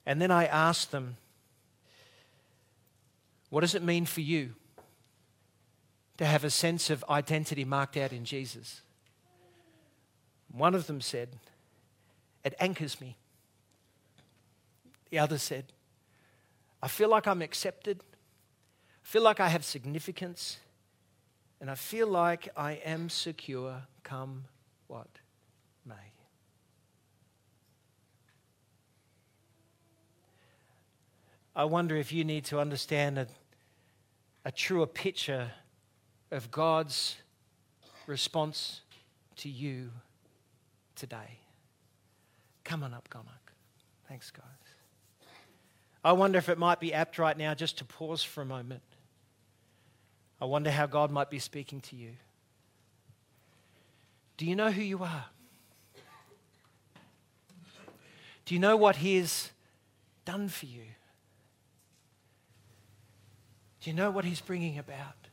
And 0.05 0.21
then 0.21 0.31
I 0.31 0.45
asked 0.45 0.91
them, 0.91 1.17
What 3.49 3.61
does 3.61 3.75
it 3.75 3.83
mean 3.83 4.05
for 4.05 4.21
you? 4.21 4.55
To 6.17 6.25
have 6.25 6.43
a 6.43 6.49
sense 6.49 6.89
of 6.89 7.05
identity 7.09 7.63
marked 7.63 7.95
out 7.97 8.11
in 8.11 8.25
Jesus. 8.25 8.81
One 10.51 10.73
of 10.73 10.87
them 10.87 11.01
said, 11.01 11.29
It 12.43 12.55
anchors 12.59 12.99
me. 12.99 13.17
The 15.09 15.19
other 15.19 15.37
said, 15.37 15.65
I 16.81 16.87
feel 16.87 17.09
like 17.09 17.27
I'm 17.27 17.41
accepted, 17.41 18.01
I 18.01 19.07
feel 19.07 19.21
like 19.21 19.39
I 19.39 19.47
have 19.47 19.63
significance, 19.63 20.57
and 21.59 21.71
I 21.71 21.75
feel 21.75 22.07
like 22.07 22.49
I 22.55 22.73
am 22.73 23.09
secure 23.09 23.83
come 24.03 24.45
what 24.87 25.07
may. 25.85 25.95
I 31.55 31.65
wonder 31.65 31.95
if 31.95 32.11
you 32.11 32.23
need 32.23 32.45
to 32.45 32.59
understand 32.59 33.17
a, 33.17 33.27
a 34.45 34.51
truer 34.51 34.85
picture 34.85 35.51
of 36.31 36.51
God's 36.51 37.15
response 38.05 38.81
to 39.37 39.49
you 39.49 39.91
today. 40.95 41.39
Come 42.63 42.83
on 42.83 42.93
up, 42.93 43.09
Gonak. 43.09 43.53
Thanks, 44.09 44.31
guys. 44.31 44.43
I 46.03 46.13
wonder 46.13 46.37
if 46.37 46.49
it 46.49 46.57
might 46.57 46.79
be 46.79 46.93
apt 46.93 47.17
right 47.19 47.37
now 47.37 47.53
just 47.53 47.77
to 47.79 47.85
pause 47.85 48.23
for 48.23 48.41
a 48.41 48.45
moment. 48.45 48.81
I 50.39 50.45
wonder 50.45 50.69
how 50.69 50.85
God 50.85 51.11
might 51.11 51.29
be 51.29 51.39
speaking 51.39 51.81
to 51.81 51.95
you. 51.95 52.11
Do 54.37 54.45
you 54.45 54.55
know 54.55 54.71
who 54.71 54.81
you 54.81 55.03
are? 55.03 55.25
Do 58.45 58.53
you 58.53 58.59
know 58.59 58.77
what 58.77 58.97
He 58.97 59.17
has 59.17 59.51
done 60.23 60.47
for 60.47 60.67
you? 60.67 60.83
Do 63.81 63.89
you 63.89 63.95
know 63.95 64.11
what 64.11 64.23
He's 64.23 64.39
bringing 64.39 64.77
about? 64.77 65.26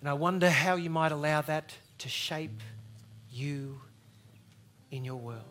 And 0.00 0.08
I 0.08 0.12
wonder 0.12 0.48
how 0.48 0.76
you 0.76 0.90
might 0.90 1.12
allow 1.12 1.40
that 1.42 1.74
to 1.98 2.08
shape 2.08 2.60
you 3.30 3.80
in 4.90 5.04
your 5.04 5.16
world. 5.16 5.42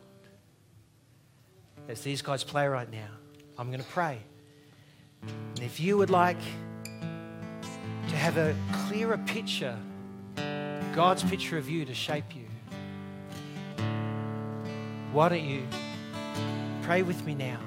As 1.90 2.02
these 2.02 2.22
guys 2.22 2.44
play 2.44 2.68
right 2.68 2.90
now, 2.90 3.10
I'm 3.58 3.68
going 3.68 3.84
to 3.84 3.90
pray. 3.90 4.20
And 5.22 5.60
if 5.60 5.80
you 5.80 5.98
would 5.98 6.10
like 6.10 6.40
to 8.10 8.16
have 8.16 8.38
a 8.38 8.56
clearer 8.88 9.18
picture, 9.18 9.78
God's 10.94 11.24
picture 11.24 11.58
of 11.58 11.70
you 11.70 11.86
to 11.86 11.94
shape 11.94 12.36
you, 12.36 12.46
why 15.12 15.30
don't 15.30 15.44
you 15.44 15.64
pray 16.84 17.02
with 17.04 17.26
me 17.26 17.36
now 17.36 17.60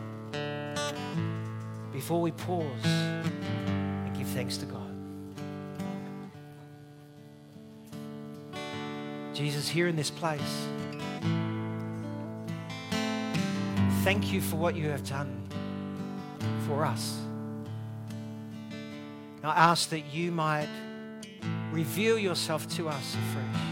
before 1.92 2.20
we 2.20 2.30
pause 2.30 2.84
and 2.84 4.16
give 4.16 4.26
thanks 4.28 4.56
to 4.58 4.66
God? 4.66 4.89
Jesus, 9.40 9.70
here 9.70 9.88
in 9.88 9.96
this 9.96 10.10
place, 10.10 10.68
thank 14.04 14.30
you 14.30 14.38
for 14.42 14.56
what 14.56 14.76
you 14.76 14.90
have 14.90 15.02
done 15.08 15.48
for 16.66 16.84
us. 16.84 17.18
I 19.42 19.70
ask 19.70 19.88
that 19.88 20.12
you 20.12 20.30
might 20.30 20.68
reveal 21.72 22.18
yourself 22.18 22.68
to 22.76 22.90
us 22.90 23.16
afresh. 23.16 23.62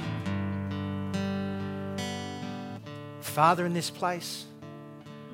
Father, 3.21 3.67
in 3.67 3.75
this 3.75 3.91
place, 3.91 4.47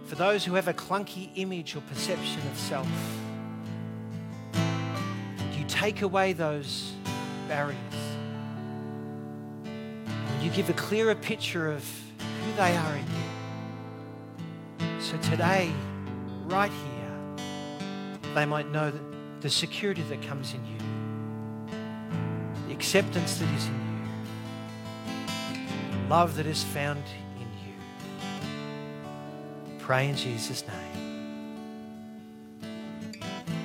for 0.07 0.17
those 0.17 0.45
who 0.45 0.55
have 0.55 0.67
a 0.67 0.75
clunky 0.75 1.31
image 1.37 1.77
or 1.77 1.81
perception 1.83 2.41
of 2.51 2.59
self, 2.59 2.89
you 5.57 5.65
take 5.69 6.03
away 6.03 6.33
those 6.33 6.91
barriers 7.47 8.04
give 10.55 10.71
a 10.71 10.75
clearer 10.75 11.17
picture 11.17 11.73
of 11.73 11.85
who 12.19 12.53
they 12.57 12.77
are 12.77 12.97
in 12.97 13.05
you. 13.05 13.11
So 15.01 15.17
today, 15.19 15.73
right 16.45 16.71
here, 16.71 17.11
they 18.35 18.47
might 18.47 18.71
know 18.71 18.93
the 19.41 19.51
security 19.51 20.03
that 20.03 20.23
comes 20.23 20.55
in 20.55 20.65
you, 20.65 20.79
the 22.69 22.73
acceptance 22.73 23.39
that 23.39 23.53
is 23.53 23.67
in 23.67 23.75
you, 23.75 23.81
love 26.09 26.37
that 26.37 26.47
is 26.47 26.63
found 26.63 27.03
in 27.37 27.49
you. 27.67 27.75
Pray 29.81 30.09
in 30.09 30.15
Jesus' 30.15 30.63
name. 30.69 31.01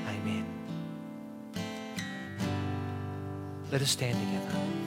Amen. 0.07 0.45
Let 3.71 3.83
us 3.83 3.91
stand 3.91 4.17
together. 4.17 4.78